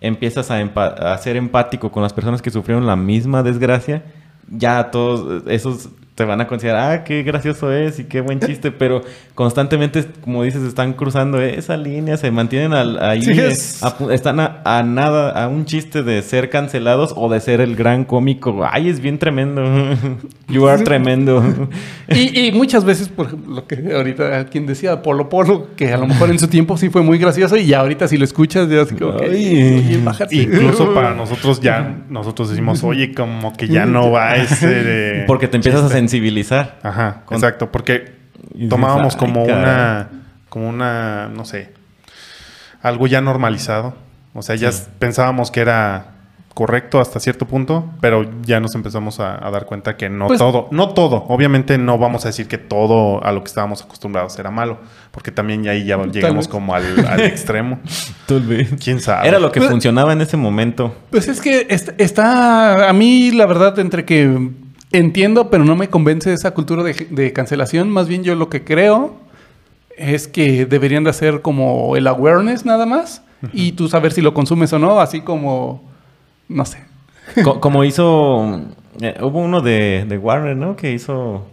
[0.00, 4.02] empiezas a, empa- a ser empático con las personas que sufrieron la misma desgracia,
[4.50, 8.70] ya todos esos te van a considerar, ah, qué gracioso es y qué buen chiste,
[8.70, 9.02] pero
[9.34, 13.96] constantemente, como dices, están cruzando esa línea, se mantienen al- ahí, Sí, eh, es- a
[14.12, 18.04] están a, a nada, a un chiste de ser cancelados o de ser el gran
[18.04, 18.64] cómico.
[18.70, 19.64] Ay, es bien tremendo.
[20.48, 21.42] You are tremendo.
[22.08, 25.96] Y, y muchas veces, por ejemplo, lo que ahorita quien decía Polo Polo, que a
[25.96, 28.68] lo mejor en su tiempo sí fue muy gracioso y ya ahorita si lo escuchas,
[28.68, 30.00] ya así como que, Ay.
[30.42, 35.24] Incluso para nosotros ya, nosotros decimos, oye, como que ya no va ese de...
[35.26, 36.03] Porque te empiezas a chiste".
[36.08, 36.78] Sensibilizar.
[36.82, 38.14] Ajá, Con- exacto, porque
[38.68, 39.62] tomábamos "Ay, como caray".
[39.62, 40.08] una,
[40.48, 41.72] como una, no sé,
[42.82, 43.94] algo ya normalizado.
[44.34, 44.84] O sea, ya Sí.
[44.98, 46.06] pensábamos que era
[46.54, 50.38] correcto hasta cierto punto, pero ya nos empezamos a, a dar cuenta que no Pues-
[50.38, 51.24] todo, no todo.
[51.28, 54.78] Obviamente no vamos a decir que todo a lo que estábamos acostumbrados era malo,
[55.10, 57.80] porque también ya ahí ya llegamos como al, al extremo.
[58.82, 59.26] ¿Quién sabe?
[59.28, 60.94] Era lo que Pues- funcionaba en ese momento.
[61.10, 64.50] Pues es que est- está, a mí la verdad, entre que
[64.98, 68.64] entiendo, pero no me convence esa cultura de, de cancelación, más bien yo lo que
[68.64, 69.14] creo
[69.96, 74.32] es que deberían de hacer como el awareness nada más y tú saber si lo
[74.34, 75.82] consumes o no, así como,
[76.48, 76.78] no sé.
[77.42, 78.60] Co- como hizo...
[79.00, 80.76] eh, hubo uno de, de Warner, ¿no?
[80.76, 81.46] Que hizo...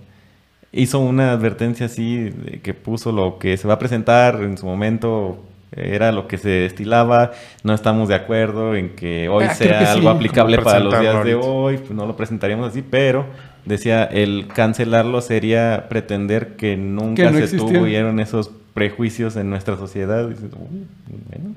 [0.73, 4.65] Hizo una advertencia así, de que puso lo que se va a presentar en su
[4.65, 5.37] momento,
[5.71, 7.31] era lo que se estilaba,
[7.63, 9.91] no estamos de acuerdo en que hoy Ah, sea que sí.
[9.91, 13.25] algo aplicable para los días de hoy, pues no lo presentaríamos así, pero
[13.65, 20.27] decía, el cancelarlo sería pretender que nunca no se tuvieron esos prejuicios en nuestra sociedad.
[20.27, 20.85] Dices, "Uy,
[21.29, 21.55] bueno,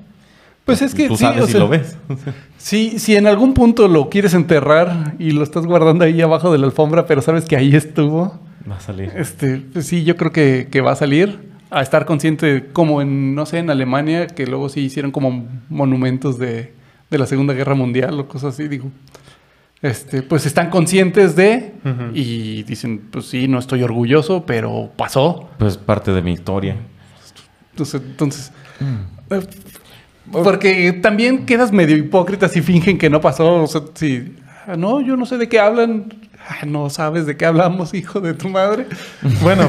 [0.65, 1.95] Pues es que Tú sí, si sea, lo ves.
[2.57, 6.57] Si, si en algún punto lo quieres enterrar y lo estás guardando ahí abajo de
[6.57, 9.11] la alfombra, pero sabes que ahí estuvo, Va a salir.
[9.15, 11.53] este, pues sí, yo creo que, que va a salir.
[11.75, 16.39] A estar consciente, como en, no sé, en Alemania, que luego sí hicieron como monumentos
[16.39, 16.73] de,
[17.11, 18.89] de la Segunda Guerra Mundial o cosas así, digo.
[19.81, 21.73] Este, pues están conscientes de
[22.13, 25.49] y dicen, pues sí, no estoy orgulloso, pero pasó.
[25.59, 26.77] Pues parte de mi historia.
[27.71, 28.51] Entonces, entonces
[29.29, 29.41] eh,
[30.31, 33.63] porque también quedas medio hipócrita si fingen que no pasó.
[33.63, 34.35] O sea, si,
[34.65, 36.05] "Ah, no, yo no sé de qué hablan.
[36.47, 38.85] "Ah, no sabes de qué hablamos, hijo de tu madre.
[39.41, 39.67] Bueno,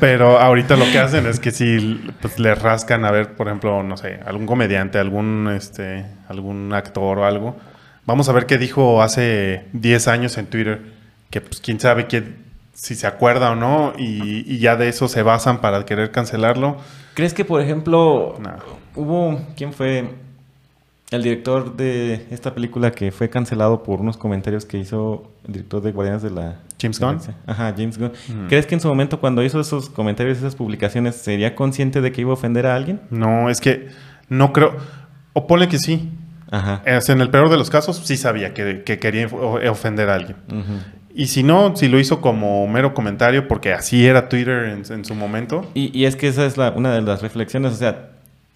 [0.00, 3.82] pero ahorita lo que hacen es que si pues, le rascan a ver, por ejemplo,
[3.82, 7.56] no sé, algún comediante, algún este, algún actor o algo.
[8.04, 10.80] Vamos a ver qué dijo hace 10 años en Twitter,
[11.30, 12.22] que pues quién sabe qué,
[12.72, 16.76] si se acuerda o no, y, y ya de eso se basan para querer cancelarlo.
[17.14, 18.50] ¿Crees que, por ejemplo, No.
[18.94, 19.40] hubo...
[19.56, 20.04] ¿Quién fue
[21.10, 25.82] el director de esta película que fue cancelado por unos comentarios que hizo el director
[25.82, 26.56] de Guardianes de la...
[26.80, 27.18] James Gunn.
[27.46, 28.10] Ajá, James Gunn.
[28.28, 28.48] Ujú.
[28.48, 32.20] ¿Crees que en su momento cuando hizo esos comentarios, esas publicaciones, sería consciente de que
[32.22, 33.00] iba a ofender a alguien?
[33.10, 33.88] No, es que
[34.28, 34.76] no creo.
[35.32, 36.10] O ponle que sí.
[36.50, 36.82] Ajá.
[36.84, 40.14] Es, en el peor de los casos, sí sabía que, que quería of- ofender a
[40.16, 40.36] alguien.
[41.14, 45.04] Y si no, si lo hizo como mero comentario, porque así era Twitter en, en
[45.04, 45.64] su momento.
[45.74, 47.72] Y, y es que esa es la- una de las reflexiones.
[47.72, 48.10] O sea,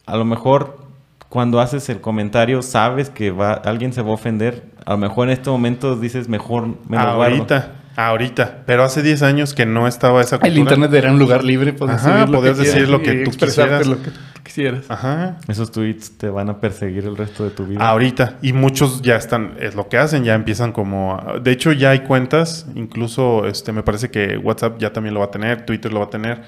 [0.05, 0.90] a lo mejor
[1.31, 4.65] cuando haces el comentario sabes que va, alguien se va a ofender.
[4.85, 7.23] A lo mejor en este momento dices mejor me lo guardo.
[7.23, 8.63] ahorita, ahorita.
[8.67, 10.53] Pero hace 10 años que no estaba esa cultura.
[10.53, 13.87] El internet era un lugar libre, podías Ajá, decir lo que tú quisieras.
[13.87, 14.11] lo que
[14.43, 14.87] quisieras.
[14.91, 15.37] Ajá.
[15.47, 17.87] Esos tweets te van a perseguir el resto de tu vida.
[17.89, 18.39] Ahorita.
[18.43, 21.15] Y muchos ya están, es lo que hacen, ya empiezan como...
[21.15, 25.21] a- De hecho, ya hay cuentas, incluso este me parece que WhatsApp ya también lo
[25.21, 26.43] va a tener, Twitter lo va a tener,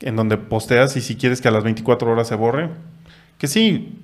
[0.00, 2.68] en donde posteas y si quieres que a las 24 horas se borre,
[3.38, 4.02] que sí,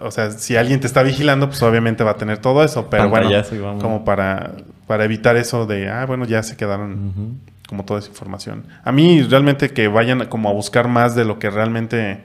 [0.00, 3.08] o sea, si alguien te está vigilando, pues obviamente va a tener todo eso, pero
[3.08, 4.52] bueno, Pantallazo como para,
[4.86, 8.64] para evitar eso de, ah, bueno, ya se quedaron como toda esa información.
[8.84, 12.24] A mí realmente que vayan como a buscar más de lo que realmente...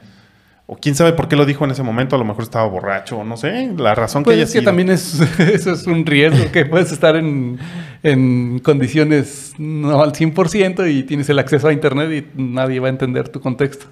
[0.69, 3.19] O quién sabe por qué lo dijo en ese momento, a lo mejor estaba borracho,
[3.19, 4.69] o no sé, la razón que Pues haya es que sido.
[4.69, 7.57] también es, eso es un riesgo, que puedes estar en,
[8.03, 12.89] en condiciones no al 100% y tienes el acceso a internet y nadie va a
[12.89, 13.85] entender tu contexto.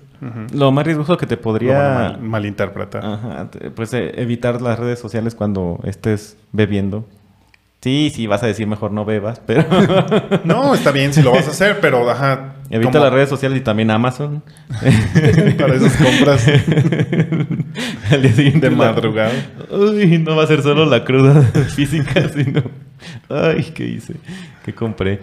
[0.53, 3.05] Lo más riesgoso que te podría mal- malinterpretar.
[3.05, 7.05] Ajá, pues eh, evitar las redes sociales cuando estés bebiendo.
[7.86, 9.63] Sí, sí, vas a decir mejor no bebas, pero
[10.43, 12.56] No, está bien si lo vas a hacer, pero ajá.
[12.71, 14.41] evita las redes sociales y también Amazon.
[15.60, 16.48] Para esas compras
[18.12, 19.34] Al día siguiente de madrugada.
[19.69, 22.63] Uy, no va a ser solo la cruda física, sino...
[23.30, 24.15] Ay, ¿qué hice?
[24.65, 25.19] ¿Qué compré?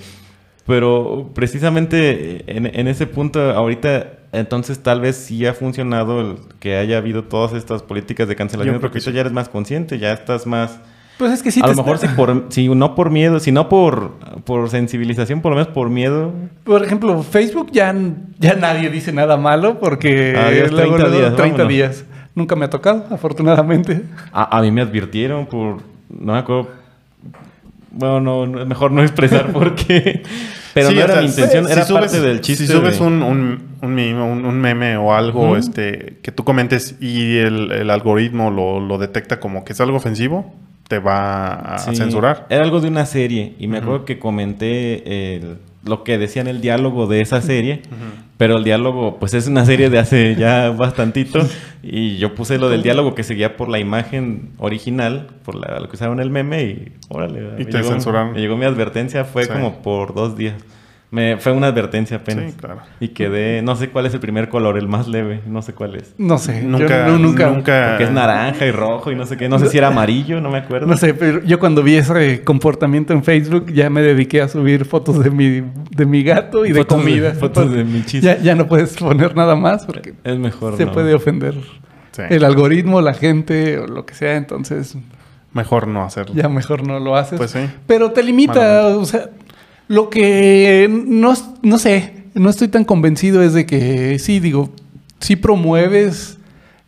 [0.64, 6.76] Pero precisamente en, en ese punto, ahorita, entonces tal vez sí ha funcionado el que
[6.76, 9.10] haya habido todas estas políticas de cancelación, porque sí.
[9.10, 10.78] ya eres más consciente, ya estás más...
[11.22, 13.38] Pues es que sí a te lo mejor está- si, por, si no por miedo,
[13.40, 14.12] si no por,
[14.44, 16.32] por sensibilización, por lo menos por miedo.
[16.64, 17.94] Por ejemplo, Facebook ya,
[18.38, 21.68] ya nadie dice nada malo porque Adiós, 30 días, 30 vámonos.
[21.68, 22.04] días.
[22.34, 24.02] Nunca me ha tocado, afortunadamente.
[24.32, 25.78] A, a mí me advirtieron por...
[26.10, 26.70] No me acuerdo...
[27.94, 30.22] Bueno, no, no, mejor no expresar por qué.
[30.74, 32.66] Pero Sí, no o era sea, mi intención, si era subes- parte del chiste.
[32.66, 35.56] Si subes de- un, un, un, meme, un- un meme o algo Ujú.
[35.56, 39.98] este, que tú comentes y el, el algoritmo lo, lo detecta como que es algo
[39.98, 40.54] ofensivo,
[40.92, 42.44] te va a Sí, censurar.
[42.50, 43.84] Era algo de una serie y me Ujú.
[43.86, 47.80] acuerdo que comenté el- lo que decía en el diálogo de esa serie,
[48.36, 51.40] pero el diálogo pues es una serie de hace ya bastantito
[51.82, 55.88] y yo puse lo del diálogo que seguía por la imagen original, por la, lo
[55.88, 57.40] que usaron el meme y órale.
[57.58, 58.32] Y te llegó- censuraron.
[58.34, 59.50] Me llegó mi advertencia, fue Sí.
[59.50, 60.54] como por dos días.
[61.12, 62.52] Me, fue una advertencia apenas.
[62.52, 62.80] Sí, claro.
[62.98, 65.94] Y quedé, no sé cuál es el primer color, el más leve, no sé cuál
[65.94, 66.14] es.
[66.16, 66.62] No sé.
[66.62, 69.58] yo Nunca, no- nunca, nunca, Porque es naranja y rojo y no sé qué, no
[69.58, 70.86] sé si era amarillo, no me acuerdo.
[70.86, 74.86] No sé, pero yo cuando vi ese comportamiento en Facebook ya me dediqué a subir
[74.86, 77.34] fotos de mi, de mi gato y de Fotos de- comida.
[77.38, 78.26] fotos de mi chiste.
[78.26, 80.92] Ya, ya no puedes poner nada más porque Es mejor se no.
[80.92, 81.54] puede ofender
[82.12, 82.22] Sí.
[82.28, 84.36] el algoritmo, la gente o lo que sea.
[84.36, 84.96] Entonces
[85.54, 86.34] Mejor no hacerlo.
[86.34, 87.36] ya mejor no lo haces.
[87.38, 87.60] Pues sí.
[87.86, 88.98] Pero te limita, Malamente.
[88.98, 89.28] o sea,
[89.88, 94.70] lo que no, no sé, no estoy tan convencido es de que sí, digo,
[95.20, 96.38] sí promueves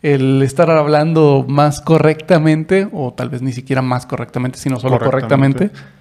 [0.01, 5.69] el estar hablando más correctamente, o tal vez ni siquiera más correctamente, sino solo correctamente,
[5.69, 5.95] Correctamente.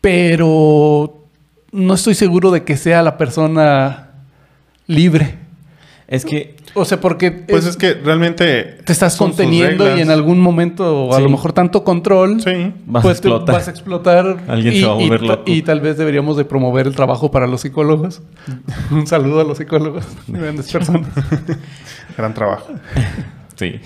[0.00, 1.24] pero
[1.70, 4.10] no estoy seguro de que sea la persona
[4.86, 5.36] libre.
[6.08, 8.78] Es que O sea, porque Pues es- es que realmente...
[8.84, 11.22] te estás conteniendo y en algún momento, a Sí.
[11.22, 12.72] lo mejor tanto control, Sí.
[12.86, 13.54] vas a pues te explotar.
[13.54, 14.36] vas a explotar.
[14.48, 15.42] Alguien y, se va a y volver ta- loco.
[15.46, 18.22] y tal vez deberíamos de promover el trabajo para los psicólogos.
[18.90, 21.10] Un saludo a los psicólogos, grandes personas.
[22.16, 22.72] Gran trabajo.
[23.56, 23.80] Sí.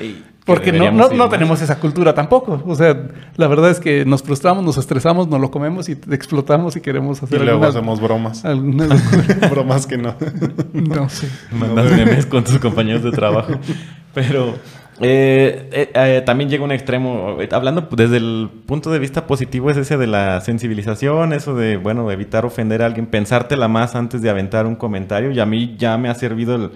[0.00, 0.22] Y
[0.54, 2.62] Porque no, no, no tenemos esa cultura tampoco.
[2.66, 2.96] O sea,
[3.36, 7.22] la verdad es que nos frustramos, nos estresamos, nos lo comemos y explotamos y queremos
[7.22, 8.44] Y hacer luego alguna, hacemos bromas.
[8.44, 9.48] alguna locura.
[9.50, 10.14] bromas que no.
[10.72, 11.28] No sé.
[11.52, 13.52] Mandas memes con tus compañeros de trabajo.
[14.14, 14.54] Pero
[15.00, 17.38] eh, eh, eh, también llega un extremo.
[17.52, 22.10] Hablando desde el punto de vista positivo, es ese de la sensibilización, eso de, bueno,
[22.10, 25.30] evitar ofender a alguien, pensártela más antes de aventar un comentario.
[25.30, 26.70] Y a mí ya me ha servido el,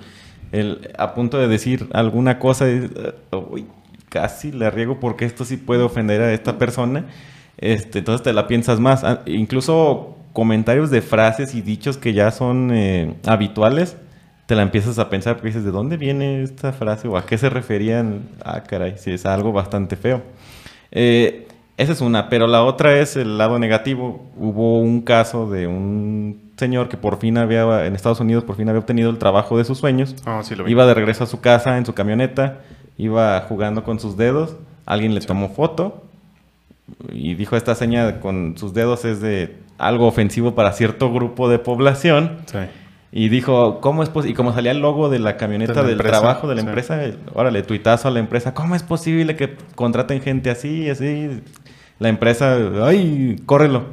[0.60, 2.68] el- a punto de decir alguna cosa.
[2.68, 2.88] eh,
[3.50, 3.66] uy,
[4.08, 7.06] casi la riego porque esto sí puede ofender a esta persona.
[7.58, 9.04] Este, entonces te la piensas más.
[9.04, 13.96] Ah, Incluso comentarios de frases y dichos que ya son eh, habituales,
[14.46, 17.08] te la empiezas a pensar porque dices, ¿de dónde viene esta frase?
[17.08, 18.22] ¿O a qué se referían?
[18.44, 20.22] Ah, caray, sí, es algo bastante feo.
[20.90, 24.24] Eh, esa es una, pero la otra es el lado negativo.
[24.36, 28.68] Hubo un caso de un señor que por fin había, en Estados Unidos, por fin
[28.68, 30.14] había obtenido el trabajo de sus sueños.
[30.24, 30.68] Ah, sí lo.
[30.68, 32.58] Iba de regreso a su casa en su camioneta,
[32.96, 34.56] iba jugando con sus dedos,
[34.86, 36.04] alguien le tomó foto
[37.12, 41.58] y dijo esta seña con sus dedos es de algo ofensivo para cierto grupo de
[41.58, 42.38] población.
[42.46, 42.58] Sí.
[43.16, 44.32] Y dijo, ¿cómo es posible?
[44.32, 46.62] Y como salía el logo de la camioneta De la del empresa, trabajo de la
[46.62, 46.66] sí.
[46.66, 47.00] empresa,
[47.32, 51.40] órale, tuitazo a la empresa, ¿cómo es posible que contraten gente así, así?
[51.98, 53.84] La empresa, ¡ay, córrelo!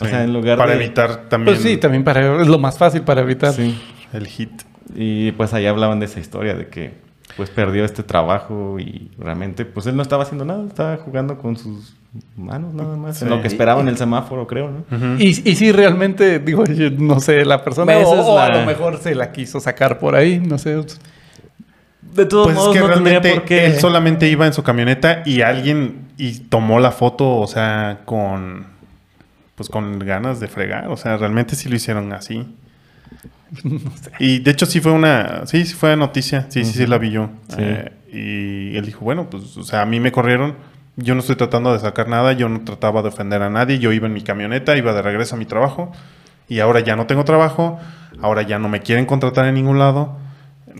[0.00, 0.84] O sea, en lugar Para de...
[0.84, 3.52] evitar también Pues sí, también para, es lo más fácil para evitar.
[3.52, 3.80] Sí.
[4.12, 4.50] el hit.
[4.94, 6.92] Y pues ahí hablaban de esa historia, de que
[7.36, 11.56] pues perdió este trabajo y realmente pues él no estaba haciendo nada, estaba jugando con
[11.56, 11.94] sus
[12.36, 15.18] manos nada más, en lo que esperaba en el semáforo, creo, ¿no?
[15.18, 18.48] Y, y sí, realmente, digo, yo no sé, la persona, Esa o, es o a
[18.48, 20.80] lo mejor se la quiso sacar por ahí, no sé.
[22.14, 23.66] De todos Pues es modos, que no tendría realmente por qué...
[23.66, 28.66] él solamente iba en su camioneta y alguien y tomó la foto, o sea, con
[29.54, 32.46] pues con ganas de fregar, o sea, realmente sí lo hicieron así.
[34.18, 37.10] Y de hecho sí fue una, sí, sí fue noticia, sí, sí, sí la vi
[37.10, 37.30] yo.
[37.48, 37.56] Sí.
[37.58, 40.56] Eh, y él dijo, bueno, pues, o sea, a mí me corrieron,
[40.96, 43.92] yo no estoy tratando de sacar nada, yo no trataba de ofender a nadie, yo
[43.92, 45.92] iba en mi camioneta, iba de regreso a mi trabajo
[46.48, 47.78] y ahora ya no tengo trabajo,
[48.20, 50.18] ahora ya no me quieren contratar en ningún lado.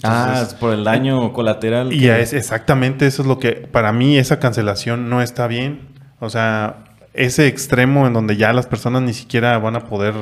[0.02, 1.92] Ah, Entonces, es por el daño colateral.
[1.92, 5.88] y que- es exactamente eso es lo que para mí esa cancelación no está bien.
[6.20, 10.14] O sea, ese extremo en donde ya las personas ni siquiera van a poder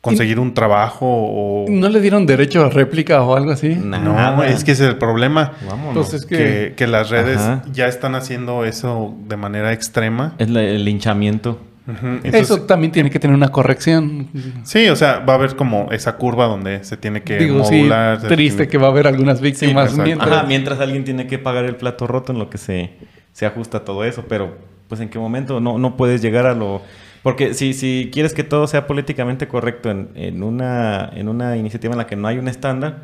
[0.00, 3.74] conseguir un trabajo o ¿No le dieron derecho a réplica o algo así?
[3.74, 4.46] no, Nada.
[4.48, 5.52] es que ese es el problema.
[5.68, 5.94] Vámonos.
[5.94, 7.62] Pues es que, Que, que las redes Ajá.
[7.72, 10.34] ya están haciendo eso de manera extrema.
[10.38, 11.58] Es la- el linchamiento.
[11.88, 14.28] Entonces, eso también tiene que tener una corrección.
[14.62, 17.76] sí, o sea, va a haber como esa curva donde se tiene que Digo, sí,
[17.76, 18.20] modular.
[18.20, 20.30] se triste tiene- que va a haber algunas víctimas mientras...
[20.30, 22.90] Ajá, mientras alguien tiene que pagar el plato roto en lo que se,
[23.32, 26.82] se ajusta todo eso, pero pues en qué momento no, no puedes llegar a lo...
[27.22, 31.92] Porque si, si quieres que todo sea políticamente correcto en, en, una, en una iniciativa
[31.92, 32.98] en la que no hay un estándar,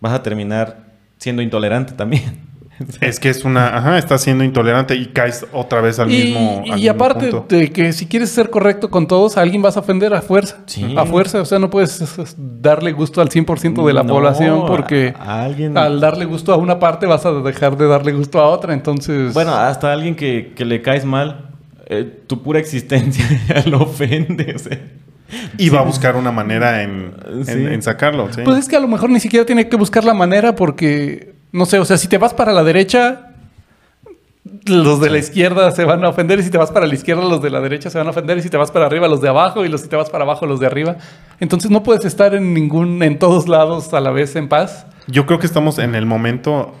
[0.00, 0.86] vas a terminar
[1.18, 2.49] siendo intolerante también.
[3.00, 6.62] Es que es una, ajá, estás siendo intolerante y caes otra vez al y, mismo.
[6.66, 7.46] y al mismo aparte punto.
[7.56, 10.58] de que si quieres ser correcto con todos, a alguien vas a ofender a fuerza.
[10.66, 10.94] Sí.
[10.96, 14.14] A fuerza, o sea, no puedes es, es, darle gusto al 100% de la No,
[14.14, 15.76] población porque a- a alguien...
[15.76, 19.32] al darle gusto a una parte vas a dejar de darle gusto a otra, entonces...
[19.34, 21.50] Bueno, hasta alguien que, que le caes mal,
[21.86, 24.54] eh, tu pura existencia ya lo ofende.
[24.54, 24.78] o sea.
[25.58, 27.12] Y va a buscar una manera en,
[27.46, 28.40] en- sacarlo, sí.
[28.44, 31.66] Pues es que a lo mejor ni siquiera tiene que buscar la manera porque, no
[31.66, 33.30] sé, o sea, si te vas para la derecha,
[34.66, 37.22] los de la izquierda se van a ofender y si te vas para la izquierda,
[37.22, 39.20] los de la derecha se van a ofender y si te vas para arriba, los
[39.20, 40.96] de abajo y los si te vas para abajo, los de arriba.
[41.38, 44.86] Entonces no puedes estar en ningún, en todos lados a la vez en paz.
[45.06, 46.72] Yo creo que estamos en el momento.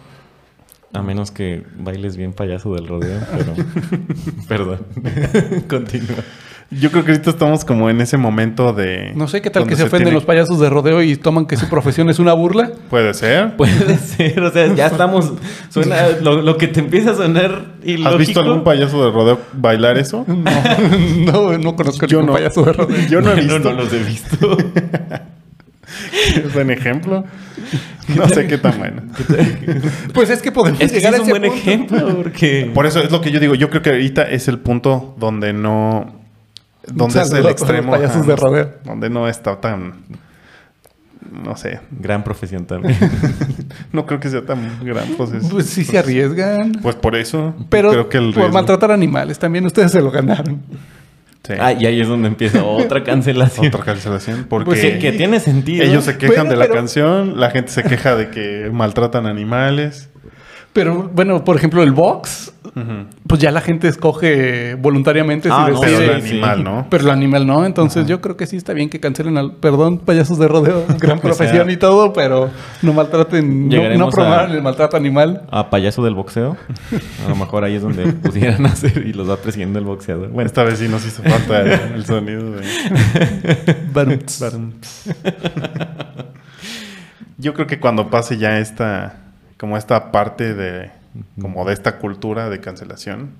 [0.92, 3.54] A menos que bailes bien payaso del rodeo, pero...
[4.48, 4.86] Perdón.
[5.68, 6.24] Continúa.
[6.72, 9.10] Yo creo que ahorita estamos como en ese momento de.
[9.16, 11.56] No sé qué tal que se ofenden tiene- los payasos de rodeo y toman que
[11.56, 12.70] su profesión es una burla.
[12.88, 13.56] Puede ser.
[13.56, 15.32] Puede ser, o sea, ya estamos...
[15.68, 15.96] Suena...
[16.22, 18.08] Lo, lo que te empieza a sonar ilógico...
[18.08, 20.24] ¿Has visto algún payaso de rodeo bailar eso?
[21.26, 22.32] No, no conozco Yo ningún no.
[22.34, 22.96] payaso de rodeo.
[23.08, 23.58] Yo no he No, visto.
[23.72, 24.56] no los he visto.
[26.36, 27.24] ¿Es buen ejemplo?
[28.16, 29.02] No sé qué tan bueno.
[30.14, 31.56] Pues es que podemos Es que sí llegar es a un buen punto.
[31.56, 32.70] ejemplo, porque...
[32.72, 33.54] Por eso es lo que yo digo.
[33.56, 36.19] Yo creo que ahorita es el punto donde no.
[36.94, 37.92] Donde es el extremo.
[37.92, 38.70] payasos de rodeo.
[38.84, 39.94] Donde no está tan.
[41.30, 41.80] No sé.
[41.90, 42.96] Gran profesión también.
[43.92, 45.48] No creo que sea tan gran proceso.
[45.50, 46.72] Pues sí se arriesgan.
[46.82, 47.54] Pues por eso.
[47.68, 50.60] Pero creo que el por maltratar animales también ustedes se lo ganaron.
[51.46, 51.54] Sí.
[51.58, 53.66] ah, y ahí es donde empieza otra cancelación.
[53.66, 54.46] Otra cancelación.
[54.48, 55.84] Porque Pues sí, que tiene sentido.
[55.84, 59.26] ellos se quejan Bueno, de la pero- canción, la gente se queja de que maltratan
[59.26, 60.10] animales.
[60.72, 62.52] Pero bueno, por ejemplo, el box,
[63.26, 66.30] pues ya la gente escoge voluntariamente Ah, si no, Pero el sí.
[66.30, 66.86] animal, ¿no?
[66.88, 69.54] Pero el animal no, entonces yo creo que sí está bien que cancelen al...
[69.56, 72.50] Perdón, payasos de rodeo, gran sea, profesión y todo, pero
[72.82, 75.42] no maltraten, no, Llegaremos no promuevan el maltrato animal.
[75.50, 76.56] A payaso del boxeo.
[77.26, 80.28] A lo mejor ahí es donde pudieran hacer y los va presidiendo el boxeador.
[80.28, 82.62] Bueno, Esta vez sí nos hizo falta el, el sonido de...
[83.92, 84.44] Barumts.
[87.38, 89.29] Yo creo que cuando pase ya esta,
[89.60, 90.90] como esta parte de,
[91.40, 93.32] como de esta cultura de cancelación,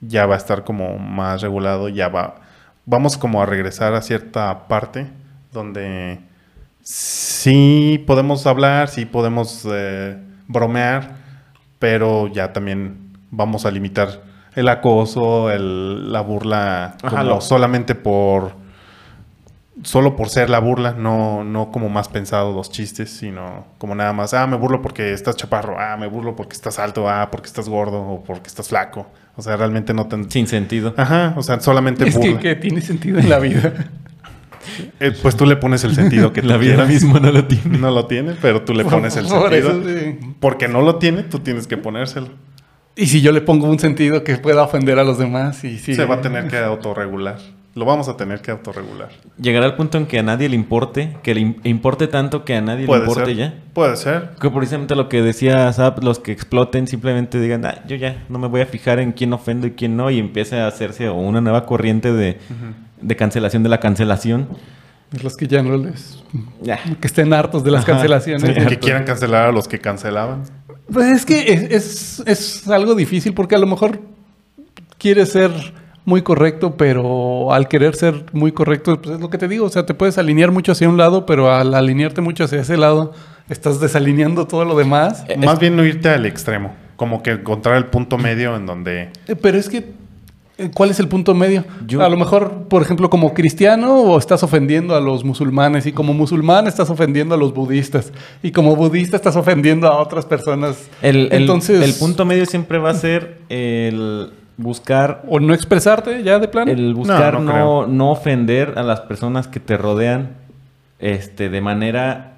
[0.00, 2.36] ya va a estar como más regulado, ya va,
[2.86, 5.06] vamos como a regresar a cierta parte
[5.52, 6.20] donde
[6.82, 10.16] sí podemos hablar, sí podemos eh,
[10.46, 11.16] bromear,
[11.78, 14.22] pero ya también vamos a limitar
[14.54, 18.52] el acoso, el- la burla, Ajá, como lo- solamente por
[19.82, 24.12] solo por ser la burla, no, no como más pensado los chistes, sino como nada
[24.12, 27.46] más, ah, me burlo porque estás chaparro, ah, me burlo porque estás alto, ah, porque
[27.46, 29.06] estás gordo o porque estás flaco.
[29.36, 30.30] O sea, realmente no tan...
[30.30, 30.94] sin sentido.
[30.96, 32.40] Ajá, o sea, solamente Es que, burla.
[32.40, 33.72] que tiene sentido en la vida.
[35.00, 36.88] Eh, pues tú le pones el sentido que tú La vida quieras.
[36.90, 37.78] misma no lo tiene.
[37.78, 39.70] No lo tiene, pero tú le pones el Por sentido.
[39.70, 40.18] eso, sí.
[40.40, 42.28] Porque no lo tiene, tú tienes que ponérselo.
[42.94, 45.94] Y si yo le pongo un sentido que pueda ofender a los demás, y sí.
[45.94, 47.38] Se va a tener que autorregular.
[47.78, 49.08] Lo vamos a tener que autorregular.
[49.40, 52.56] Llegará al punto en que a nadie le importe, que le im- importe tanto que
[52.56, 53.36] a nadie le importe ser.
[53.36, 53.54] ya.
[53.72, 54.30] Puede ser.
[54.40, 58.40] Que precisamente lo que decía Zap, los que exploten simplemente digan, ah, yo ya no
[58.40, 61.14] me voy a fijar en quién ofendo y quién no, y empiece a hacerse o
[61.14, 62.38] una nueva corriente de,
[63.00, 64.48] de cancelación de la cancelación.
[65.22, 66.22] Los que ya no les.
[66.60, 66.80] Ya.
[67.00, 68.42] que estén hartos de las Ajá, cancelaciones.
[68.42, 70.42] Sí, que quieran cancelar a los que cancelaban.
[70.92, 74.00] Pues es que es, es, es algo difícil porque a lo mejor
[74.98, 75.50] quieres ser
[76.08, 79.68] muy correcto, pero al querer ser muy correcto, pues es lo que te digo, o
[79.68, 83.12] sea, te puedes alinear mucho hacia un lado, pero al alinearte mucho hacia ese lado,
[83.50, 85.24] estás desalineando todo lo demás.
[85.28, 86.74] Eh, Más es- bien no irte al extremo.
[86.96, 89.10] Como que encontrar el punto medio en donde...
[89.28, 89.92] Eh, Pero es que,
[90.56, 91.64] eh, ¿cuál es el punto medio?
[91.86, 95.92] Yo- A lo mejor, por ejemplo, como cristiano o estás ofendiendo a los musulmanes y
[95.92, 100.88] como musulmán estás ofendiendo a los budistas y como budista estás ofendiendo a otras personas.
[101.02, 106.22] El, el- Entonces, el punto medio siempre va a ser el buscar O no expresarte
[106.22, 106.70] ya de plano.
[106.70, 107.86] el buscar No, no, no creo.
[107.86, 110.30] no ofender a las personas que te rodean
[110.98, 112.34] este de manera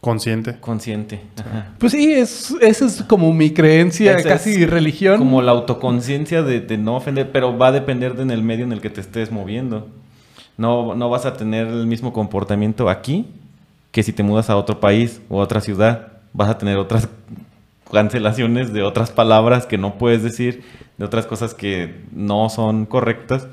[0.00, 0.56] Consciente.
[0.60, 1.20] consciente.
[1.38, 1.66] Ajá.
[1.78, 5.18] Pues sí, es, esa es como mi creencia, Esa casi es religión.
[5.18, 8.64] Como la autoconciencia de, de no ofender, pero va a depender de en el medio
[8.64, 9.88] en el que te estés moviendo.
[10.56, 13.26] No, no vas a tener el mismo comportamiento aquí
[13.92, 16.08] que si te mudas a otro país o a otra ciudad.
[16.32, 17.06] Vas a tener otras
[17.92, 20.62] cancelaciones de otras palabras que no puedes decir,
[20.98, 23.48] de otras cosas que no son correctas,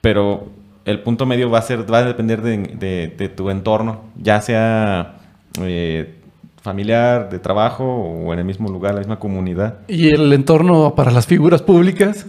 [0.00, 0.48] pero
[0.84, 4.40] el punto medio va a ser, va a depender de, de- de tu entorno, ya
[4.40, 5.16] sea
[5.60, 6.14] eh,
[6.62, 9.78] familiar, de trabajo o en el mismo lugar, la misma comunidad.
[9.88, 12.26] Y el entorno para las figuras públicas.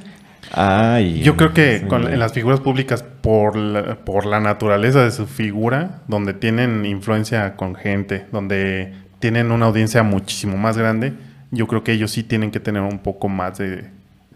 [0.54, 1.86] Ay, Yo creo que sí.
[1.86, 6.86] con- en las figuras públicas, por la, por la naturaleza de su figura, donde tienen
[6.86, 11.14] influencia con gente, donde tienen una audiencia muchísimo más grande,
[11.52, 13.86] yo creo que ellos sí tienen que tener un poco más de,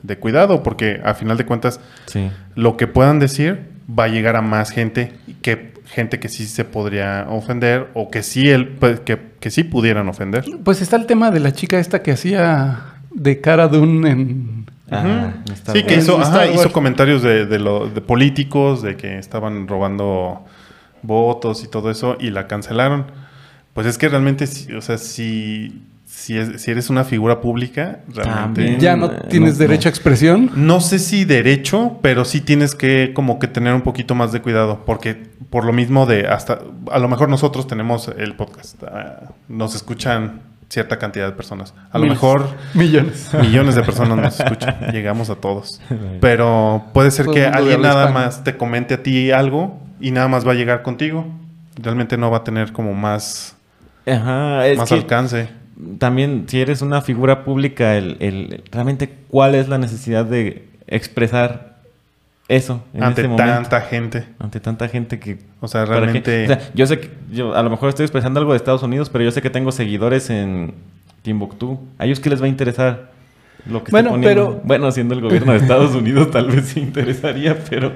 [0.04, 2.30] de cuidado, porque a final de cuentas, Sí.
[2.56, 6.66] lo que puedan decir va a llegar a más gente que gente que sí se
[6.66, 10.44] podría ofender o que sí él pues, que, que sí pudieran ofender.
[10.64, 12.80] Pues está el tema de la chica esta que hacía
[13.14, 14.66] de cara de un en...
[14.92, 15.54] Ah, Ujú.
[15.54, 19.68] está Sí, que hizo, ajá, hizo comentarios de, de, lo- de políticos, de que estaban
[19.68, 20.44] robando
[21.04, 23.06] votos y todo eso, y la cancelaron.
[23.74, 24.46] Pues es que realmente,
[24.76, 25.82] o sea, si,
[26.16, 28.62] si, es- si eres una figura pública, realmente...
[28.62, 28.80] También.
[28.80, 30.50] Ya no tienes no, derecho a expresión.
[30.56, 34.42] No sé si derecho, pero sí tienes que como que tener un poquito más de
[34.42, 36.60] cuidado, porque por lo mismo de hasta,
[36.90, 41.74] a lo mejor nosotros tenemos el podcast, ah, nos escuchan cierta cantidad de personas.
[41.92, 43.30] A lo mejor Millones.
[43.42, 45.82] millones de personas nos escuchan, llegamos a todos.
[46.22, 50.30] Pero puede ser Todo que alguien nada más te comente a ti algo y nada
[50.30, 51.28] más va a llegar contigo.
[51.76, 53.58] Realmente no va a tener como más,
[54.08, 55.65] Ajá, es más que alcance.
[55.98, 61.76] También si eres una figura pública, el, el- realmente cuál es la necesidad de expresar
[62.48, 63.54] eso en ante este momento.
[63.54, 64.26] tanta gente.
[64.40, 65.40] Ante tanta gente que...
[65.62, 66.44] O sea, realmente...
[66.44, 67.10] O sea, yo sé que...
[67.32, 69.72] Yo a lo mejor estoy expresando algo de Estados Unidos, pero yo sé que tengo
[69.72, 70.74] seguidores en
[71.24, 71.80] Timbuktu.
[71.98, 73.12] ¿A ellos qué les va a interesar?
[73.66, 77.58] Lo que Bueno, pero- Bueno, siendo el gobierno de Estados Unidos tal vez sí interesaría,
[77.68, 77.92] pero...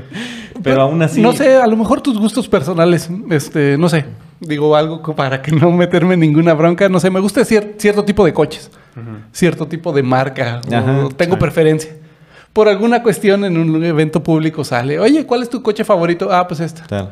[0.63, 1.21] Pero aún así...
[1.21, 4.05] No sé, a lo mejor tus gustos personales, este, no sé.
[4.39, 6.87] Digo algo para que no meterme en ninguna bronca.
[6.89, 8.71] No sé, me gusta cier- cierto tipo de coches,
[9.33, 10.61] cierto tipo de marca.
[10.69, 11.39] o Ajá, tengo sí.
[11.41, 11.91] preferencia.
[12.53, 16.29] Por alguna cuestión en un evento público sale, oye, ¿cuál es tu coche favorito?
[16.31, 16.85] Ah, pues esta.
[16.87, 17.11] Tal.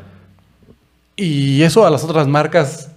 [1.16, 2.90] Y eso a las otras marcas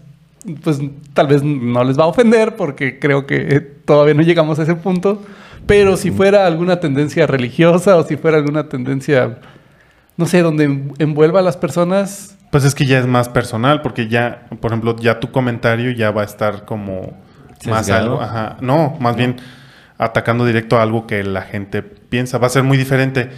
[0.63, 0.79] pues
[1.13, 4.75] tal vez no les va a ofender porque creo que todavía no llegamos a ese
[4.75, 5.21] punto.
[5.67, 9.38] Pero si fuera alguna tendencia religiosa o si fuera alguna tendencia,
[10.18, 10.66] no sé, donde
[10.99, 12.38] envuelva a las personas.
[12.51, 16.12] Pues es que ya es más personal, porque ya, por ejemplo, ya tu comentario ya
[16.12, 17.18] va a estar como
[17.68, 18.22] más algo.
[18.22, 18.57] Ajá.
[18.62, 19.38] No, más bien
[19.97, 22.38] atacando directo a algo que la gente piensa.
[22.39, 23.30] Va a ser muy diferente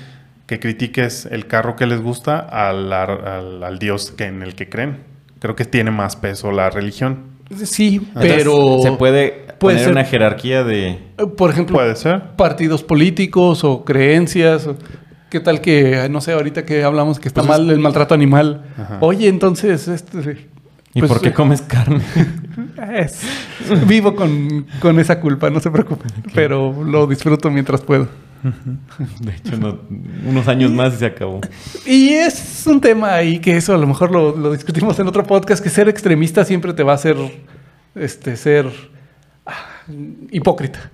[0.47, 4.67] que critiques el carro que les gusta al, al, al Dios que, en el que
[4.69, 4.97] creen.
[5.39, 7.33] Creo que tiene más peso la religión.
[7.65, 8.79] Sí, Entonces, pero.
[8.81, 10.99] Se puede puede poner ser- una jerarquía de...
[11.37, 12.21] Por ejemplo, Puede ser.
[12.35, 14.65] partidos políticos o creencias.
[14.67, 14.75] o-
[15.33, 18.13] ¿Qué tal que, no sé, ahorita que hablamos que está Pues es- mal el maltrato
[18.13, 18.65] animal?
[18.77, 18.99] Ajá.
[19.01, 20.47] Oye, entonces, este,
[20.93, 22.01] ¿Y pues, por qué eh, comes carne?
[22.93, 23.23] es-
[23.87, 26.11] vivo con, con esa culpa, no se preocupen.
[26.35, 28.07] Pero lo disfruto mientras puedo.
[29.21, 29.79] De hecho, no-
[30.29, 31.41] unos años más y se acabó.
[31.83, 35.23] Y es un tema ahí que eso a lo mejor lo, lo discutimos en otro
[35.23, 37.17] podcast, que ser extremista siempre te va a hacer
[37.95, 38.67] este, ser
[39.47, 39.65] ah,
[40.29, 40.91] hipócrita.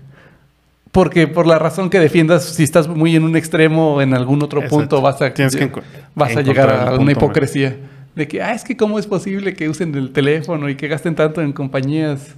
[0.99, 4.43] Porque por la razón que defiendas, si estás muy en un extremo o en algún
[4.43, 4.75] otro Exacto.
[4.77, 5.81] punto, vas a, Tienes que enco-
[6.13, 7.77] vas a llegar a punto una hipocresía.
[8.15, 11.15] De que, ah, es que cómo es posible que usen el teléfono y que gasten
[11.15, 12.35] tanto en compañías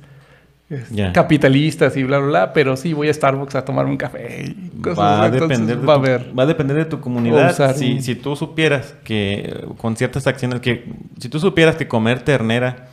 [1.14, 4.80] capitalistas y bla, bla, bla, pero sí voy a Starbucks a tomarme un café y
[4.80, 5.26] cosas Va a.
[5.28, 6.39] Entonces, depender de va a tu, haber.
[6.39, 7.51] va a depender de tu comunidad.
[7.51, 10.86] usar Si, si tú supieras que con ciertas acciones que...
[11.20, 12.88] Si tú supieras que comer ternera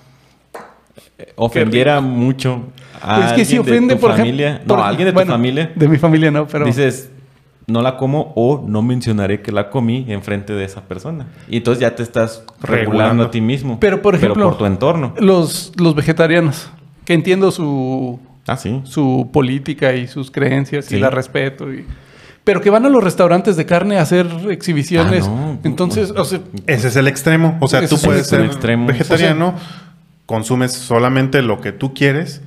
[1.36, 2.62] ofendiera mucho
[3.02, 4.24] a Pues es que si alguien ofende, de tu por ejemplo.
[4.32, 4.62] familia...
[4.66, 5.72] por- no, a alguien de bueno, tu familia.
[5.74, 6.64] De mi familia no, pero.
[6.66, 7.10] Dices,
[7.66, 11.26] no la como o no mencionaré que la comí enfrente de esa persona.
[11.48, 13.22] Y entonces ya te estás regulando, Regulando.
[13.24, 13.78] a ti mismo.
[13.78, 15.14] Pero, por ejemplo- por tu entorno.
[15.18, 16.70] Los, los vegetarianos,
[17.04, 18.80] que entiendo su, Ah, sí.
[18.84, 20.96] su política y sus creencias Sí.
[20.96, 21.72] y la respeto.
[21.72, 21.84] y-
[22.44, 25.26] pero que van a los restaurantes de carne a hacer exhibiciones.
[25.26, 25.58] Ah, no.
[25.64, 27.58] Entonces, o sea, Ese es el extremo.
[27.60, 28.86] O sea, tú puedes ser extremo.
[28.86, 29.54] vegetariano,
[30.28, 32.42] consumes solamente lo que tú quieres.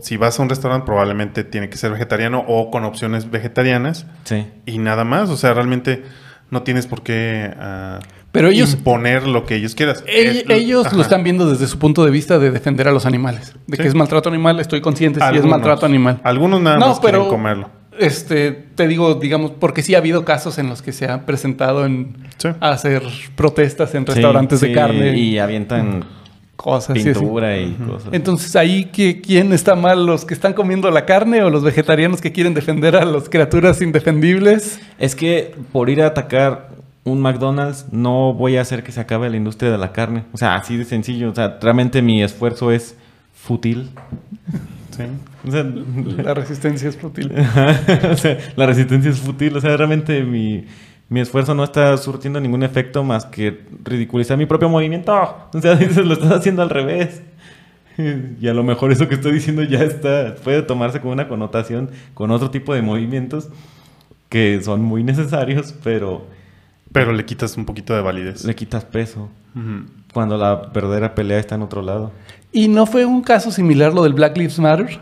[0.00, 4.46] Si vas a un restaurante, probablemente tiene que ser vegetariano o con opciones vegetarianas Sí.
[4.64, 5.28] y nada más.
[5.28, 6.04] O sea, realmente
[6.50, 7.98] no tienes por qué ah,
[8.30, 10.04] Pero ellos- imponer lo que ellos quieras.
[10.04, 10.94] ell- Es- ellos ajá.
[10.96, 13.54] lo están viendo desde su punto de vista de defender a los animales.
[13.66, 15.50] De que es maltrato animal, estoy consciente si es Algunos.
[15.50, 16.20] maltrato animal.
[16.22, 17.70] Algunos nada No, más quieren pero- comerlo.
[17.98, 21.86] Este, te digo, digamos, porque sí ha habido casos en los que se han presentado
[21.86, 22.48] en Sí.
[22.60, 23.02] hacer
[23.36, 26.04] protestas en restaurantes Sí, de sí, carne Y avientan
[26.56, 27.10] cosas así.
[27.12, 28.08] pintura y cosas.
[28.12, 30.06] Entonces, ahí, ¿qué- ¿quién está mal?
[30.06, 33.80] ¿Los que están comiendo la carne o los vegetarianos que quieren defender a las criaturas
[33.82, 34.80] indefendibles?
[34.98, 36.70] Es que por ir a atacar
[37.04, 40.24] un McDonald's no voy a hacer que se acabe la industria de la carne.
[40.32, 41.30] O sea, así de sencillo.
[41.30, 42.96] O sea, realmente mi esfuerzo es
[43.34, 43.90] fútil.
[44.96, 45.02] Sí.
[45.46, 45.64] O sea,
[46.22, 47.32] La resistencia es fútil.
[48.10, 49.56] o sea, la resistencia es fútil.
[49.56, 50.64] O sea, realmente mi,
[51.08, 55.12] mi esfuerzo no está surtiendo ningún efecto más que ridiculizar mi propio movimiento.
[55.52, 57.22] O sea, dices, lo estás haciendo al revés.
[58.40, 61.90] Y a lo mejor eso que estoy diciendo ya está, puede tomarse como una connotación
[62.12, 63.50] con otro tipo de movimientos
[64.28, 66.26] que son muy necesarios, pero
[66.92, 68.44] Pero le quitas un poquito de validez.
[68.44, 69.28] le quitas peso
[70.12, 72.10] cuando la verdadera pelea está en otro lado.
[72.50, 74.98] ¿Y no fue un caso similar lo del Black Lives Matter?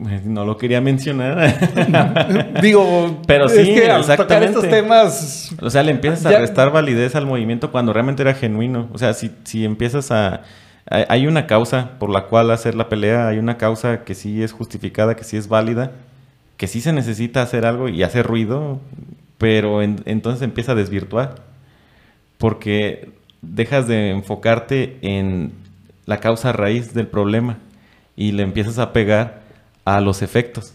[0.24, 2.54] No lo quería mencionar.
[2.62, 4.46] Digo, Pero es sí, que al tocar exactamente.
[4.58, 5.56] estos temas...
[5.60, 8.88] O sea, le empiezas a Ya- restar validez al movimiento cuando realmente era genuino.
[8.92, 10.42] O sea, si, si empiezas a...
[10.88, 14.42] hay- Hay una causa por la cual hacer la pelea, hay una causa que sí
[14.42, 15.90] es justificada, que sí es válida,
[16.56, 18.80] que sí se necesita hacer algo y hacer ruido,
[19.38, 21.36] pero en- entonces empieza a desvirtuar.
[22.38, 23.10] Porque
[23.42, 25.52] dejas de enfocarte en
[26.06, 27.58] la causa raíz del problema
[28.16, 29.37] y le empiezas a pegar
[29.96, 30.74] a los efectos.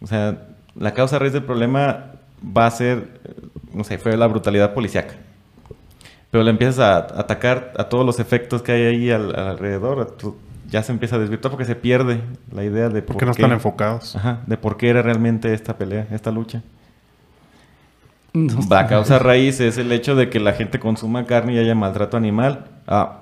[0.00, 0.38] O sea,
[0.74, 2.06] la causa raíz del problema
[2.44, 3.20] va a ser,
[3.72, 5.14] no sé, fue la brutalidad policíaca.
[6.30, 10.16] Pero le empiezas a atacar a todos los efectos que hay ahí al, alrededor.
[10.70, 12.22] ya se empieza a desvirtuar porque se pierde
[12.54, 14.16] la idea de por Porque no qué- están enfocados.
[14.16, 16.62] Ajá, de por qué era realmente esta pelea, esta lucha.
[18.32, 18.60] no.
[18.70, 22.16] La causa raíz es el hecho de que la gente consuma carne y haya maltrato
[22.16, 22.64] animal.
[22.86, 23.21] Ah,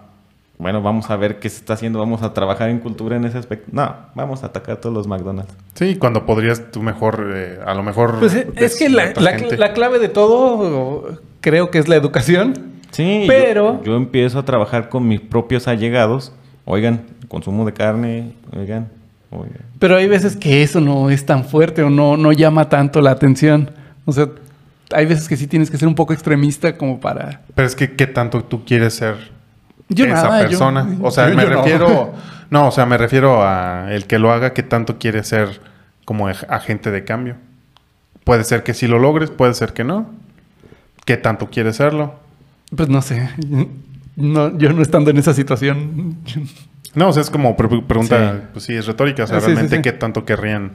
[0.60, 3.38] bueno, vamos a ver qué se está haciendo, vamos a trabajar en cultura en ese
[3.38, 3.70] aspecto.
[3.72, 5.54] No, vamos a atacar todos los McDonald's.
[5.74, 8.18] Sí, cuando podrías tú mejor, eh, a lo mejor...
[8.18, 12.70] Pues es, es que la clave de todo creo que es la educación.
[12.90, 16.32] Sí, Pero- yo, yo empiezo a trabajar con mis propios allegados.
[16.66, 18.88] Oigan, consumo de carne, oigan,
[19.30, 19.64] oigan.
[19.78, 23.12] Pero hay veces que eso no es tan fuerte o no, no llama tanto la
[23.12, 23.70] atención.
[24.04, 24.28] O sea,
[24.92, 27.40] hay veces que sí tienes que ser un poco extremista como para...
[27.54, 29.39] Pero es que, ¿qué tanto tú quieres ser
[29.90, 30.88] Yo esa nada, yo- persona?
[31.02, 31.50] o sea, yo- me no.
[31.62, 32.14] refiero...
[32.50, 32.66] No.
[32.66, 35.60] o sea, me refiero a el que lo haga, ¿qué tanto quiere ser
[36.04, 37.36] como ag- agente de cambio?
[38.24, 40.10] Puede ser que sí lo logres, puede ser que no.
[41.04, 42.14] ¿Qué tanto quieres serlo?
[42.74, 43.30] Pues no sé.
[44.16, 46.16] no, yo no estando en esa situación.
[46.96, 48.46] No, o sea, es como pre- pregunta, Sí.
[48.52, 49.22] pues sí, es retórica.
[49.22, 49.82] O sea, Ah, sí, realmente sí.
[49.82, 50.72] qué tanto querrían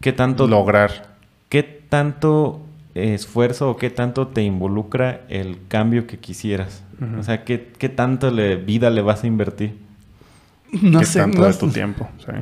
[0.00, 1.10] ¿Qué tanto, lograr.
[1.50, 2.62] ¿Qué tanto
[2.94, 6.82] esfuerzo o qué tanto te involucra el cambio que quisieras?
[7.18, 9.76] O sea, ¿qué, qué tanto le, vida le vas a invertir?
[10.80, 12.08] No qué sé, tanto no, de tu tiempo.
[12.18, 12.32] sí.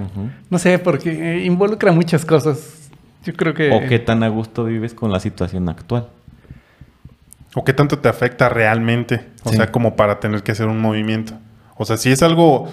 [0.51, 2.91] No sé, porque eh, involucra muchas cosas.
[3.25, 3.71] Yo creo que...
[3.73, 6.09] ¿O qué tan a gusto vives con la situación actual?
[7.55, 9.27] O qué tanto te afecta realmente.
[9.45, 9.57] O Sí.
[9.57, 11.35] sea, como para tener que hacer un movimiento.
[11.77, 12.69] O sea, si es algo.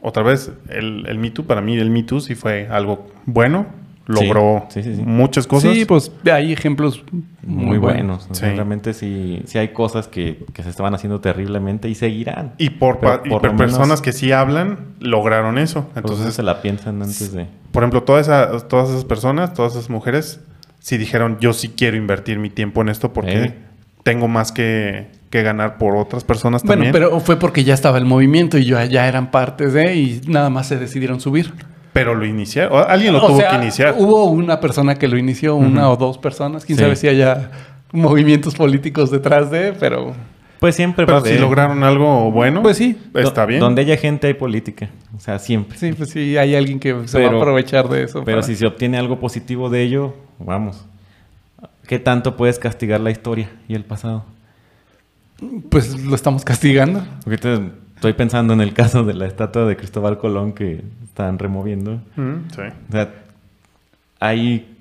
[0.00, 3.66] Otra vez, el, el Me Too, para mí, el Me Too sí fue algo bueno.
[4.06, 5.02] Logró Sí, sí, sí.
[5.04, 5.74] muchas cosas.
[5.74, 7.04] Sí, pues hay ejemplos
[7.44, 8.26] Muy, buenos.
[8.30, 8.54] O sea, Sí.
[8.56, 12.52] realmente sí, sí hay cosas que, que se estaban haciendo terriblemente y seguirán.
[12.58, 15.88] Y por, Pero pa- y por por lo menos- personas que sí hablan, lograron eso.
[15.94, 17.46] Entonces se la piensan antes de...
[17.70, 20.40] por ejemplo, todas esas, todas esas personas, todas esas mujeres,
[20.80, 23.54] sí dijeron, yo sí quiero invertir mi tiempo en esto porque Eh.
[24.02, 26.92] tengo más que, que ganar por otras personas Bueno, también.
[26.92, 30.50] pero fue porque ya estaba el movimiento y ya, ya eran partes de y nada
[30.50, 31.52] más se decidieron subir.
[31.92, 32.84] Pero lo iniciaron.
[32.88, 33.94] Alguien lo O tuvo sea, que iniciar.
[33.98, 36.64] Hubo una persona que lo inició, una o dos personas.
[36.64, 36.84] Quién Sí.
[36.84, 37.50] sabe si haya
[37.92, 40.14] movimientos políticos detrás de, pero
[40.58, 42.96] Pues siempre Pero va a si lograron algo bueno, Pues sí.
[43.14, 43.58] está Do- bien.
[43.60, 44.88] Donde haya gente hay política.
[45.16, 45.76] O sea, siempre.
[45.76, 48.22] sí, pues sí, hay alguien que se va a aprovechar de eso.
[48.24, 50.84] Pero para- si se obtiene algo positivo de ello, vamos.
[51.88, 54.24] ¿Qué tanto puedes castigar la historia y el pasado?
[55.68, 57.02] Pues lo estamos castigando.
[57.24, 57.70] Porque te-
[58.02, 62.00] estoy pensando en el caso de la estatua de Cristóbal Colón que están removiendo.
[62.16, 62.62] Mm, sí.
[62.88, 63.14] O sea,
[64.18, 64.76] ahí,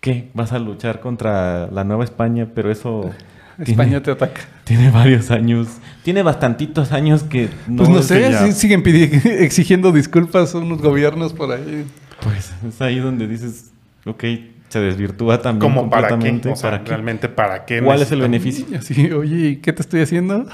[0.00, 0.30] ¿qué?
[0.34, 3.12] Vas a luchar contra la Nueva España, pero eso
[3.58, 4.40] España tiene, te ataca.
[4.64, 5.68] tiene varios años.
[6.02, 7.76] Tiene bastantitos años que no...
[7.84, 11.84] pues no sé, ya- siguen exigiendo disculpas a unos gobiernos por ahí.
[12.20, 13.70] Pues es ahí donde dices,
[14.06, 14.24] ok,
[14.70, 16.14] se desvirtúa también Como para qué.
[16.14, 16.48] completamente.
[16.50, 16.90] O sea, ¿Para qué?
[16.90, 17.80] realmente para qué.
[17.80, 18.66] ¿Cuál es el necesitan- beneficio?
[18.80, 20.46] Así, oye, ¿y qué te estoy haciendo?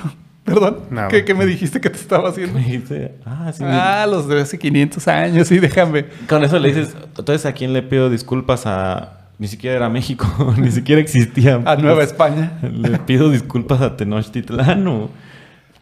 [0.44, 1.08] Perdón, Nada.
[1.08, 2.58] ¿Qué, qué me dijiste que te estaba haciendo?
[2.58, 3.62] Me dice, ah, sí.
[3.64, 6.06] Ah, los de hace 500 años, sí, déjame.
[6.28, 9.18] Con eso le dices, entonces a quién le pido disculpas a...
[9.38, 10.26] Ni siquiera era México,
[10.58, 11.60] ni siquiera existía.
[11.64, 12.52] A Nueva Pues, España.
[12.62, 15.10] Le pido disculpas a Tenochtitlán o...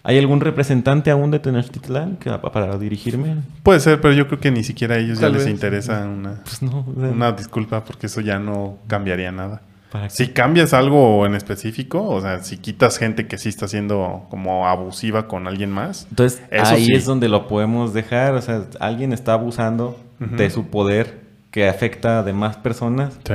[0.03, 3.37] ¿Hay algún representante aún de Tenochtitlán que, para dirigirme?
[3.63, 6.37] Puede ser, pero yo creo que ni siquiera a ellos Tal ya les interesa una,
[6.43, 6.87] Pues no.
[6.89, 9.61] o sea, una disculpa porque eso ya no cambiaría nada.
[10.09, 14.69] Si cambias algo en específico, o sea, si quitas gente que sí está siendo como
[14.69, 16.93] abusiva con alguien más, Entonces Eso ahí sí.
[16.93, 18.35] es donde lo podemos dejar.
[18.35, 21.21] O sea, alguien está abusando de su poder
[21.51, 23.19] que afecta a demás personas.
[23.27, 23.35] sí.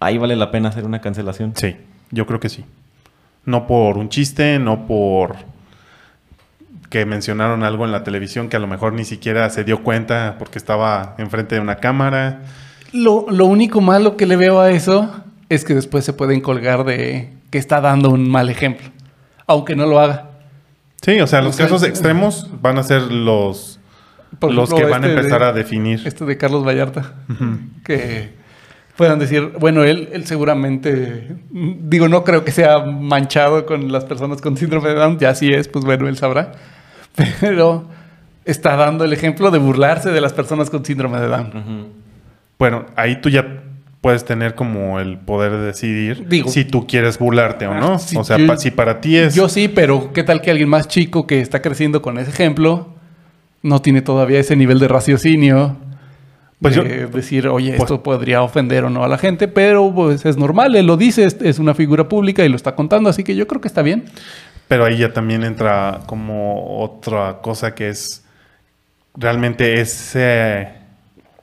[0.00, 1.52] Ahí vale la pena hacer una cancelación.
[1.56, 1.76] Sí,
[2.10, 2.66] yo creo que sí.
[3.46, 5.36] No por un chiste, no por
[6.90, 10.36] que mencionaron algo en la televisión que a lo mejor ni siquiera se dio cuenta
[10.38, 12.42] porque estaba enfrente de una cámara.
[12.92, 15.10] Lo, lo único malo que le veo a eso
[15.54, 18.88] es que después se pueden colgar de que está dando un mal ejemplo,
[19.46, 20.30] aunque no lo haga.
[21.02, 23.78] Sí, o sea, los O sea, casos extremos van a ser los,
[24.38, 26.00] Por los ejemplo, que van a este empezar de- a definir.
[26.04, 27.12] Este de Carlos Vallarta,
[27.84, 28.30] que
[28.96, 34.40] puedan decir, bueno, él, él seguramente, digo, no creo que sea manchado con las personas
[34.40, 36.52] con síndrome de Down, ya sí es, pues bueno, él sabrá,
[37.40, 37.86] pero
[38.44, 41.86] está dando el ejemplo de burlarse de las personas con síndrome de Down.
[42.58, 43.63] Bueno, ahí tú ya
[44.04, 47.98] puedes tener como el poder de decidir Digo- si tú quieres burlarte o Ah, no.
[47.98, 49.34] si o sea, yo- pa- si para ti es...
[49.34, 52.90] Yo sí, pero ¿qué tal que alguien más chico que está creciendo con ese ejemplo
[53.62, 55.78] no tiene todavía ese nivel de raciocinio?
[56.60, 59.90] Pues de yo- decir, oye, pues- esto podría ofender o no a la gente, pero
[59.94, 63.08] pues es normal, él lo dice, es, es una figura pública y lo está contando,
[63.08, 64.04] así que yo creo que está bien.
[64.68, 68.22] Pero ahí ya también entra como otra cosa que es
[69.16, 70.68] realmente ese,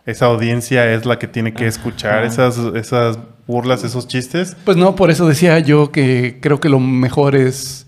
[0.05, 4.55] esa audiencia es la que tiene que escuchar esas, esas burlas, esos chistes.
[4.65, 7.85] Pues no, por eso decía yo que creo que lo mejor es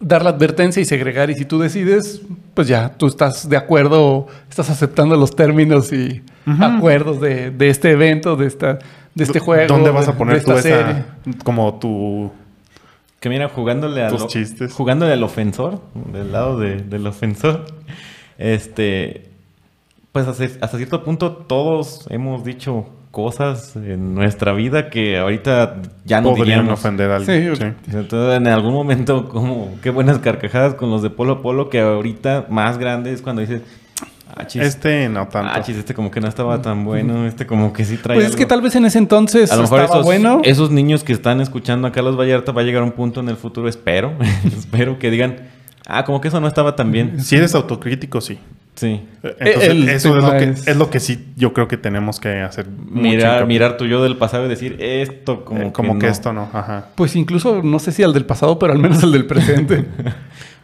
[0.00, 2.20] dar la advertencia y segregar, y si tú decides,
[2.54, 6.22] pues ya, tú estás de acuerdo, estás aceptando los términos y
[6.60, 8.78] acuerdos de, de este evento, de esta
[9.14, 9.66] de este juego.
[9.72, 11.04] ¿Dónde vas de- a poner de tú esta esa, serie.
[11.44, 12.32] como tu...
[13.20, 14.72] Que mira, jugándole al, Tus chistes.
[14.72, 15.80] jugándole al ofensor,
[16.12, 17.64] del lado de- del ofensor,
[18.38, 19.30] este,
[20.14, 26.20] pues hasta, hasta cierto punto todos hemos dicho cosas en nuestra vida que ahorita ya
[26.20, 26.78] no podrían diríamos.
[26.80, 27.52] ofender a Sí, alguien.
[27.52, 27.58] ok.
[27.84, 27.96] Sí.
[27.96, 31.80] Entonces, en algún momento, como qué buenas carcajadas con los de Polo a Polo, que
[31.80, 33.62] ahorita más grande es cuando dices,
[34.36, 35.50] ah, chis, Este no tanto.
[35.52, 38.28] ah, chis, este como que no estaba tan bueno, este como que sí trae Pues
[38.30, 38.48] es que algo".
[38.50, 40.40] tal vez en ese entonces A lo mejor estaba esos, bueno.
[40.44, 43.36] esos niños que están escuchando a Carlos Vallarta va a llegar un punto en el
[43.36, 44.12] futuro, espero,
[44.56, 45.36] espero que digan,
[45.88, 47.20] ah, como que eso no estaba tan bien.
[47.20, 48.38] Si eres autocrítico, sí.
[48.76, 49.02] Sí.
[49.22, 52.18] Entonces, El eso es lo, que, es- es lo que sí yo creo que tenemos
[52.18, 52.66] que hacer.
[52.68, 56.12] Mirar, mirar tu yo del pasado y decir, esto como, Eh, como que, no".
[56.12, 56.48] esto no.
[56.52, 56.86] Ajá.
[56.96, 59.84] Pues incluso, no sé si al del pasado, pero al menos al del presente.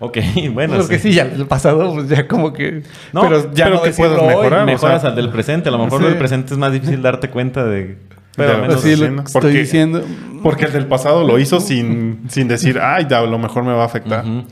[0.03, 0.17] Ok,
[0.55, 0.77] bueno.
[0.79, 1.13] Porque sí.
[1.13, 2.83] ya el pasado, pues ya como que.
[3.13, 4.29] No, pero ya pero no que puedes hoy.
[4.29, 4.65] mejorar.
[4.65, 5.69] Mejoras o sea, al del presente.
[5.69, 6.07] A lo mejor sí.
[6.09, 7.99] del presente es más difícil darte cuenta de...
[8.35, 9.23] Pero al menos sí, lo haciendo.
[9.25, 10.03] que estoy Porque- diciendo.
[10.43, 13.83] Porque el del pasado lo hizo sin, sin decir, ay, a lo mejor me va
[13.83, 14.25] a afectar.
[14.25, 14.45] Ujú.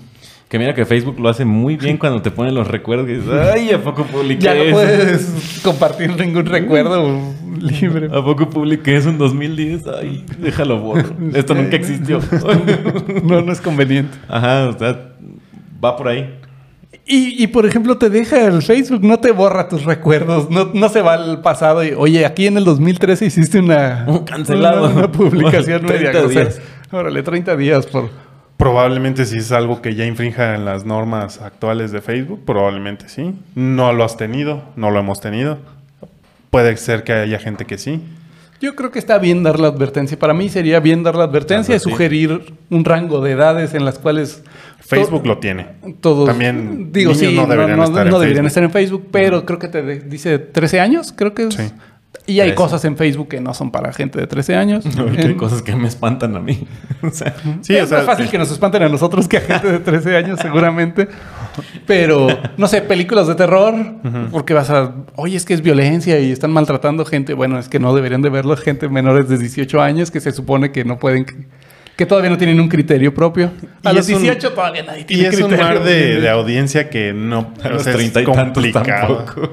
[0.49, 3.09] Que mira que Facebook lo hace muy bien cuando te ponen los recuerdos.
[3.09, 4.73] Y dices, Ay, ¿a poco publiqué Ya no eso?
[4.73, 7.21] puedes compartir ningún recuerdo
[7.61, 8.07] libre.
[8.07, 9.87] ¿A poco publiqué eso en 2010?
[9.89, 11.11] Ay, déjalo borro.
[11.35, 12.21] Esto nunca existió.
[13.25, 14.17] No, no es conveniente.
[14.29, 15.11] Ajá, o sea,
[15.85, 16.35] va por ahí.
[17.11, 20.89] Y, y, por ejemplo, te deja el Facebook, no te borra tus recuerdos, no, no
[20.91, 24.85] se va al pasado y, oye, aquí en el 2013 hiciste una, Cancelado.
[24.85, 26.61] una, una publicación 30 media días.
[26.91, 28.11] Órale, 30 días por...
[28.59, 33.33] Probablemente si es algo que ya infrinja en las normas actuales de Facebook, probablemente sí.
[33.55, 35.59] No lo has tenido, no lo hemos tenido.
[36.51, 38.03] Puede ser que haya gente que sí.
[38.61, 40.19] Yo creo que está bien dar la advertencia.
[40.19, 44.01] Para mí sería bien dar la advertencia y sugerir un rango de edades en las
[44.01, 44.43] cuales...
[44.81, 45.67] Facebook lo tiene.
[46.01, 48.47] Todos, También digo, niños sí, no deberían no, estar en deberían Facebook.
[48.47, 51.55] estar en Facebook, pero creo que te dice 13 años, creo que es.
[51.55, 51.71] Sí.
[52.27, 52.55] Y hay 13.
[52.57, 54.85] cosas en Facebook que no son para gente de 13 años.
[54.99, 56.67] Hay En- cosas que me espantan a mí.
[57.03, 59.41] o sea, Sí, es o sea, más fácil que nos espanten a nosotros que a
[59.41, 61.09] gente de 13 años, seguramente.
[61.87, 63.75] Pero, no sé, películas de terror,
[64.31, 67.35] porque vas a, oye, es que es violencia y están maltratando gente.
[67.35, 70.71] Bueno, es que no deberían de verlo gente menores de 18 años que se supone
[70.71, 71.25] que no pueden,
[71.97, 73.53] que todavía no tienen un criterio propio.
[73.85, 75.65] A Y los es un- 18 todavía nadie Y tiene es un criterio.
[75.65, 79.17] mar de, de audiencia que no A los sea, es 30 y tantos complicado.
[79.25, 79.53] tampoco.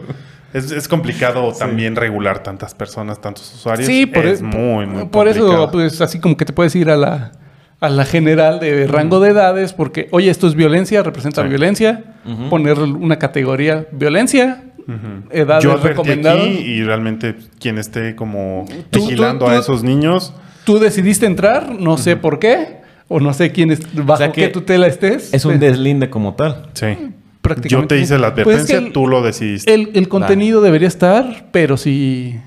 [0.55, 3.85] Es, es complicado también regular tantas personas, tantos usuarios.
[3.87, 5.71] Sí, por, es e- muy, muy por eso, complicado.
[5.71, 7.33] pues así como que te puedes ir a la,
[7.81, 11.49] a la general de rango de edades, porque, oye, esto es violencia, representa Sí.
[11.49, 12.49] violencia, Ujú.
[12.49, 15.27] poner una categoría viencia, Ujú.
[15.29, 16.39] edades Yo advertí recomendadas.
[16.45, 20.33] aquí y realmente quien esté como Tú- vigilando tú- a tú- esos niños,
[20.63, 22.77] Tú decidiste entrar, no sé por qué,
[23.07, 25.31] o no sé quién es, bajo sea que qué tutela estés.
[25.33, 26.69] es un deslinde como tal.
[26.73, 26.97] sí.
[27.45, 27.95] Prácticamente.
[27.95, 29.73] Yo te hice la Pues es que advertencia, el- tú lo decidiste.
[29.73, 32.39] El, el contenido debería estar, pero sí.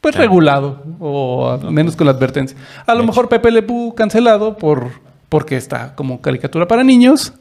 [0.00, 0.28] Pues Claro.
[0.30, 2.56] regulado, o al menos con la advertencia.
[2.86, 4.88] A lo mejor Pepe Le Pew cancelado por,
[5.28, 7.32] porque está como caricatura para niños.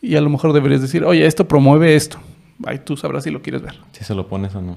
[0.00, 2.18] Y a lo mejor deberías decir, oye, esto promueve esto.
[2.64, 3.74] Ahí tú sabrás si lo quieres ver.
[3.92, 4.76] Si se lo pones o no.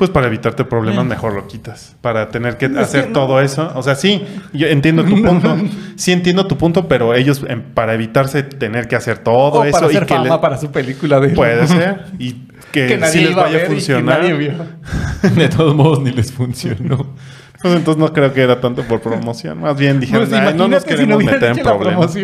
[0.00, 1.94] Pues para evitarte problemas, mejor lo quitas.
[2.00, 3.12] Para tener que Es hacer que no.
[3.20, 3.70] todo eso.
[3.74, 4.24] O sea, sí,
[4.54, 5.58] yo entiendo tu punto.
[5.96, 9.72] Sí entiendo tu punto, pero ellos, em, para evitarse tener que hacer todo o eso
[9.74, 11.28] para hacer y que fama le- para su película de...
[11.28, 12.32] puede ser y
[12.72, 14.18] que, que nadie sí les a vaya a ver y que funcionar.
[14.20, 14.52] nadie vio.
[15.36, 17.14] De todos modos, ni les funcionó.
[17.60, 19.60] Pues entonces no creo que era tanto por promoción.
[19.60, 22.16] Más bien dijeron, Pues "Ay, no nos imagínate si no queremos meter en problemas.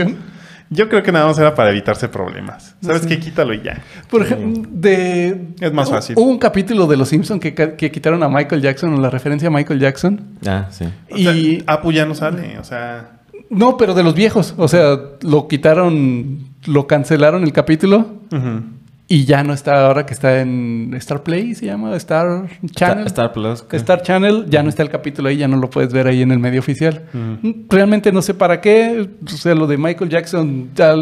[0.70, 2.74] Yo creo que nada más era para evitarse problemas.
[2.82, 3.08] ¿Sabes Sí.
[3.08, 3.18] qué?
[3.20, 3.82] Quítalo y ya.
[4.10, 5.48] Por ejemplo, de...
[5.60, 6.16] Es más fácil.
[6.18, 9.50] Hubo un capítulo de Los Simpsons que, que quitaron a Michael Jackson, la referencia a
[9.52, 10.20] Michael Jackson.
[10.46, 10.84] Ah, sí.
[11.10, 11.62] O sea, y...
[11.66, 12.58] Apu ya no sale.
[12.58, 13.10] O sea,
[13.48, 14.54] No, pero de los viejos.
[14.56, 17.98] O sea, lo quitaron, lo cancelaron el capítulo
[18.32, 18.62] ujú.
[19.08, 23.06] Y ya no está ahora que está en Star Play, se llama Star Channel.
[23.06, 23.62] Star, Star Plus.
[23.62, 23.76] ¿qué?
[23.76, 26.32] Star Channel, ya no está el capítulo ahí, ya no lo puedes ver ahí en
[26.32, 27.04] el medio oficial.
[27.12, 27.66] Mm.
[27.68, 29.08] Realmente no sé para qué.
[29.24, 30.94] O sea, lo de Michael Jackson, ya-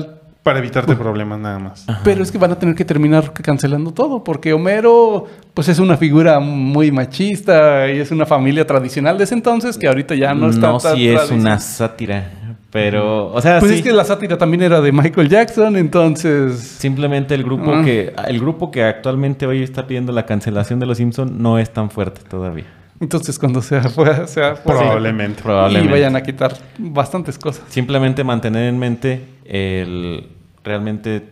[0.43, 1.87] para evitarte problemas nada más.
[2.05, 5.25] pero es que van a tener que terminar cancelando todo, porque Homero,
[5.55, 9.87] pues es una figura muy machista y es una familia tradicional de ese entonces que
[9.89, 12.31] ahorita ya no está No, tan sí es una sátira.
[12.75, 13.79] Pero, o sea, Pues sí.
[13.79, 16.59] es que la sátira también era de Michael Jackson, entonces...
[16.59, 17.85] Simplemente el grupo Ah.
[17.85, 21.73] que el grupo que actualmente hoy está pidiendo la cancelación de los Simpsons no es
[21.73, 22.65] tan fuerte todavía.
[22.99, 25.41] Entonces cuando sea fuera, sea fuera, Probablemente.
[25.41, 25.89] Probablemente.
[25.89, 27.63] y vayan a quitar bastantes cosas.
[27.69, 30.27] Simplemente mantener en mente el
[30.65, 31.29] realmente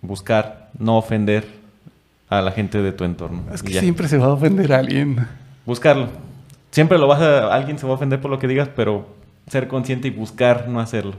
[0.00, 1.44] buscar no ofender
[2.28, 3.42] a la gente de tu entorno.
[3.52, 5.26] Es que siempre se va a ofender a alguien.
[5.66, 6.06] Buscarlo.
[6.70, 9.68] Siempre lo vas a alguien se va a ofender por lo que digas, pero ser
[9.68, 11.14] consciente y buscar no hacerlo.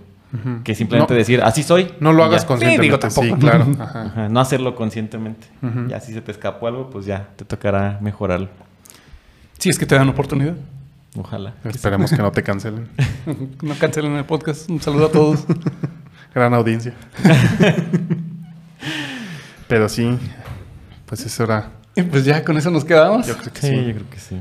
[0.64, 1.18] Que simplemente No.
[1.20, 1.94] decir, así soy.
[2.00, 2.48] No lo hagas ya.
[2.48, 3.08] conscientemente.
[3.08, 3.66] Sí, Sí, digo, claro.
[3.66, 3.84] tampoco.
[4.00, 4.02] Ajá.
[4.08, 5.46] Ajá, no hacerlo conscientemente.
[5.62, 5.88] Ujú.
[5.90, 8.50] Ya si se te escapó algo, pues ya te tocará mejorarlo.
[9.60, 10.56] Si es que te dan oportunidad.
[11.16, 11.54] Ojalá.
[11.66, 12.88] Esperemos que no te cancelen.
[13.62, 14.68] No cancelen el podcast.
[14.72, 15.46] Un saludo a todos.
[16.34, 16.94] Gran audiencia.
[19.68, 20.18] Pero sí,
[21.06, 21.70] pues eso era.
[22.10, 23.28] pues ya con eso nos quedamos.
[23.28, 23.76] Yo creo que Sí, sí.
[23.86, 24.40] yo creo que sí.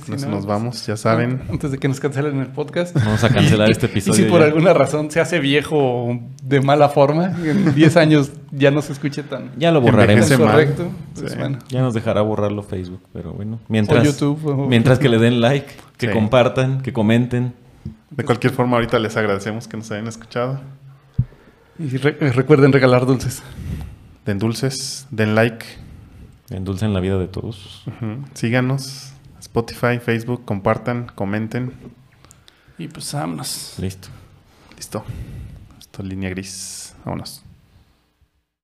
[0.04, 1.42] Si no, nos vamos, ya saben.
[1.50, 2.94] Antes de que nos cancelen el podcast.
[2.96, 4.24] Vamos a cancelar este Y episodio.
[4.24, 4.46] si por ya.
[4.46, 9.22] alguna razón se hace viejo de mala forma, en 10 años ya no se escuche
[9.22, 10.30] tan, Ya lo borraremos.
[10.32, 10.88] Correcto.
[11.14, 11.38] Pues Sí.
[11.38, 11.58] bueno.
[11.68, 13.60] Ya nos dejará borrarlo Facebook, pero bueno.
[13.68, 16.12] Mientras, O YouTube, o- mientras que le den like, que Sí.
[16.12, 17.52] compartan, que comenten.
[18.10, 20.60] De cualquier forma, ahorita les agradecemos que nos hayan escuchado.
[21.78, 23.42] Y re- recuerden regalar dulces.
[24.24, 25.64] Den dulces, den like,
[26.50, 27.84] Endulcen la vida de todos.
[28.34, 29.13] síganos.
[29.54, 31.72] Spotify, Facebook, compartan, comenten.
[32.76, 33.76] Y pues vámonos.
[33.78, 34.08] Listo.
[34.74, 35.04] Listo.
[35.78, 36.92] Esta línea gris.
[37.04, 37.43] Vámonos.